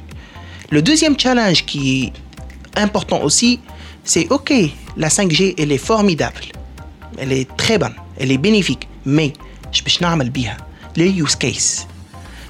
[0.71, 2.13] Le deuxième challenge qui est
[2.75, 3.59] important aussi,
[4.03, 4.53] c'est OK,
[4.97, 6.41] la 5G, elle est formidable.
[7.17, 7.95] Elle est très bonne.
[8.17, 8.87] Elle est bénéfique.
[9.05, 9.33] Mais,
[9.71, 10.57] je peux نعمل بيها
[10.95, 11.87] les use case.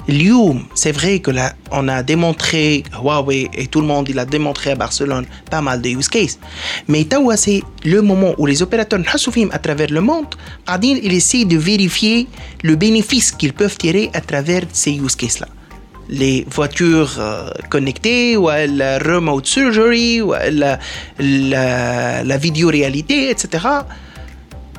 [0.07, 4.26] Lyoum, c'est vrai que là, on a démontré, Huawei et tout le monde, il a
[4.26, 6.38] démontré à Barcelone pas mal de use cases.
[6.88, 8.99] Mais Tawa, c'est le moment où les opérateurs
[9.51, 10.28] à travers le monde,
[10.84, 12.28] ils essaient de vérifier
[12.61, 15.47] le bénéfice qu'ils peuvent tirer à travers ces use cases-là.
[16.12, 20.78] Les voitures euh, connectées, ou la remote surgery, ou la,
[21.18, 23.64] la, vidéo-réalité, etc.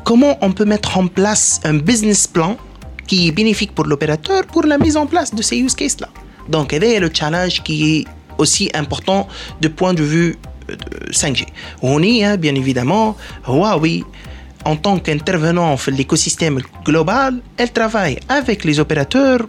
[0.04, 2.58] Comment on peut mettre en place un business plan
[3.08, 6.10] qui est bénéfique pour l'opérateur pour la mise en place de ces use cases-là?
[6.50, 8.06] Donc, c'est le challenge qui est
[8.38, 9.28] aussi important
[9.62, 10.36] de point de vue
[11.12, 11.44] 5G.
[11.44, 11.46] Euh,
[11.82, 13.16] On est, hein, bien évidemment,
[13.48, 14.04] Huawei,
[14.66, 19.42] en tant qu'intervenant dans l'écosystème global, elle travaille avec les opérateurs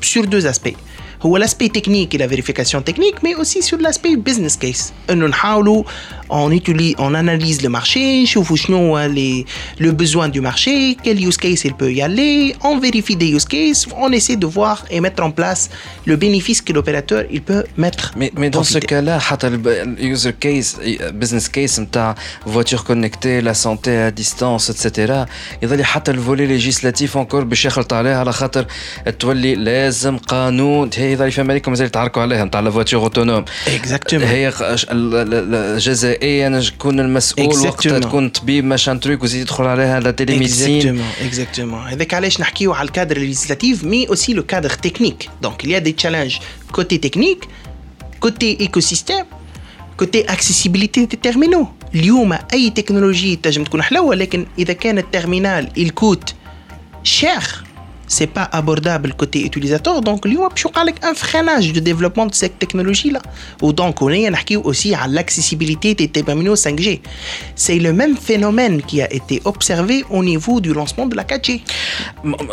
[0.00, 0.76] sur deux aspects.
[1.22, 4.92] هو l'aspect technique et la vérification technique, mais aussi sur l'aspect business case.
[6.30, 9.46] On, utilise, on analyse le marché, hein, les,
[9.78, 13.46] le besoin du marché, quel use case il peut y aller, on vérifie des use
[13.46, 15.70] cases, on essaie de voir et mettre en place
[16.04, 18.12] le bénéfice que l'opérateur il peut mettre.
[18.16, 22.14] Mais, dans ce cas-là, le case, euh, business case, ta
[22.44, 25.24] voiture connectée, la santé à distance, etc.
[25.62, 27.44] Il y a le volet législatif encore,
[30.90, 33.44] tu as هي يظل في أمريكا مازال يتعاركوا عليها نتاع لا فواتور أوتونوم.
[33.68, 34.52] اكزاكتومون هي
[35.78, 41.88] جزائيا تكون المسؤول وقتها تكون طبيب ماشان تروك وزيد يدخل عليها لا تيليميديسين اكزاكتومون اكزاكتومون
[41.88, 45.80] هذاك علاش نحكيو على الكادر ليجيسلاتيف مي اوسي لو كادر تكنيك دونك il y a
[45.80, 46.40] des challenges
[46.72, 47.44] côté technique
[48.20, 49.26] côté écosystème
[49.96, 51.68] côté accessibilité des terminaux.
[51.94, 56.34] اليوم أي تكنولوجي تنجم تكون حلوة لكن إذا كان الترمينال coûte
[57.04, 57.67] cher
[58.08, 60.00] c'est pas abordable côté utilisateur.
[60.00, 63.20] Donc il y a un freinage de développement de cette technologie là
[63.62, 67.00] ou donc on est aussi à l'accessibilité des terminaux 5G
[67.54, 71.62] c'est le même phénomène qui a été observé au niveau du lancement de la 4G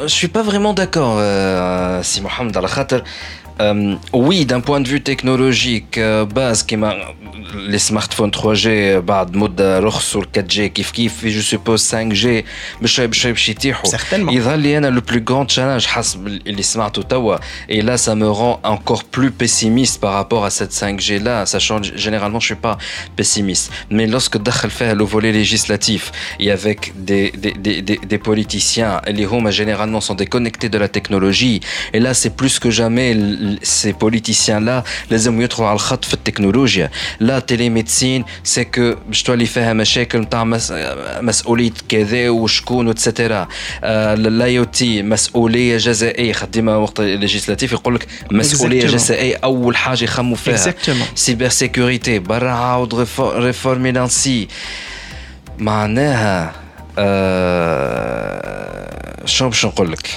[0.04, 2.68] je suis pas vraiment d'accord euh, si Mohamed al
[3.61, 6.95] euh, oui, d'un point de vue technologique, euh, base qui m'a
[7.69, 12.27] les smartphones 3G بعد مده رخصوا 4G كيف كيف je suppose 5G
[12.83, 17.37] مش باش باش يتيحوا يظهر لي انا le plus grand challenge حسب اللي سمعته توا
[17.69, 21.83] et là ça me rend encore plus pessimiste par rapport à cette 5G là sachant
[21.83, 22.79] généralement je suis pas
[23.17, 28.19] pessimiste mais lorsque دخل فيها le volet législatif et avec des des des des, des
[28.19, 31.61] politiciens les home généralement sont déconnectés de la technologie
[31.95, 33.11] et là c'est plus que jamais
[33.64, 38.24] ces politiciens là لازم يدخلوا على الخط في التكنولوجيا لا télémédecine
[38.56, 40.44] c'est que باش تولي فيها مشاكل نتاع
[41.22, 43.48] مسؤوليه كذا وشكون وتسترا
[43.84, 50.36] الاي أو تي مسؤوليه جزائيه خديمه وقت الليجيسلاتيف يقول لك مسؤوليه جزائيه اول حاجة يخموا
[50.36, 50.74] فيها
[51.16, 54.48] سيبر سيكوريتي برا عاود ريفورمي لانسي
[55.60, 56.52] معناها
[59.26, 60.10] شنو باش نقول لك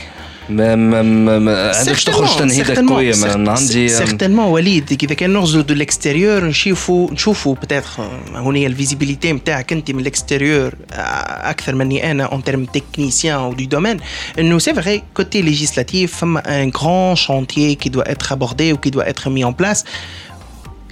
[1.80, 7.56] عندكش تخرج تنهيدك قويه من عندي سيغتينمون وليد اذا كان نغزو دو ليكستيريور نشوفوا نشوفوا
[7.56, 7.90] بتاتر
[8.34, 13.98] هوني الفيزيبيليتي نتاعك انت من الاكستيريور اكثر مني انا اون تيرم تكنيسيان او دو دومين
[14.40, 19.10] انه سي فغي كوتي ليجيسلاتيف فما ان غران شانتيي كي دوا اتر ابوردي وكي دوا
[19.10, 19.86] اتر مي اون بلاس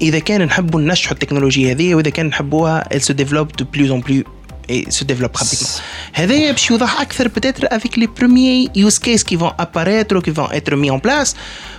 [0.01, 4.01] اذا كان نحبوا ننجحوا التكنولوجيا هذه واذا كان نحبوها elle se développe de plus en
[4.01, 4.23] plus
[4.69, 5.81] et se développe rapidement.
[6.13, 10.31] هذايا باش يوضح اكثر peut-être avec les premiers use cases qui vont apparaître ou qui
[10.31, 11.35] vont être mis en place.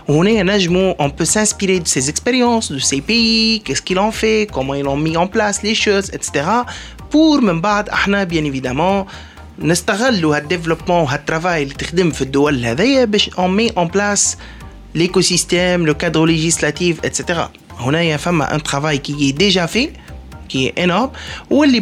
[0.08, 4.48] هنا نجمو on peut s'inspirer de ces expériences, de ces pays, qu'est-ce qu'ils ont fait,
[4.52, 6.44] comment ils ont mis en place les choses, etc.
[7.10, 9.06] pour من بعد احنا bien évidemment
[9.58, 14.36] نستغلوا هالديفلوبمون وهالترافاي اللي تخدم في الدول هذايا باش on met en place
[14.94, 17.38] l'écosystème, le cadre législatif, etc.
[17.78, 19.92] هنا فما un travail qui est déjà fait
[20.47, 21.11] qui est énorme,
[21.49, 21.81] ou les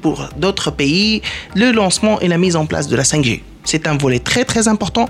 [0.00, 1.22] pour d'autres pays
[1.54, 3.40] le lancement et la mise en place de la 5G.
[3.64, 5.06] C'est un volet très très important.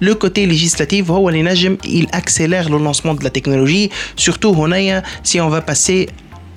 [0.00, 1.06] Le côté législatif,
[1.84, 4.54] il accélère le lancement de la technologie, surtout
[5.22, 6.08] si on va passer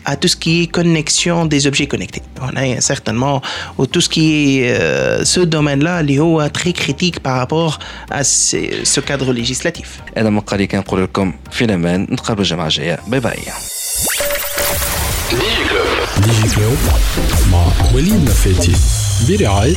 [0.07, 2.23] à tout ce qui est connexion des objets connectés.
[2.41, 3.41] On a certainement
[3.79, 4.27] ou tout ce qui
[4.59, 7.79] est euh, ce domaine-là, est très critique par rapport
[8.11, 10.01] à ce, ce cadre législatif.
[10.17, 13.39] أنا مقالي كنقول لكم في الأمان نتقابلوا الجمعة الجاية باي باي.
[16.19, 16.79] ديجي كلوب
[17.53, 18.73] مع وليد نفاتي
[19.29, 19.77] برعاية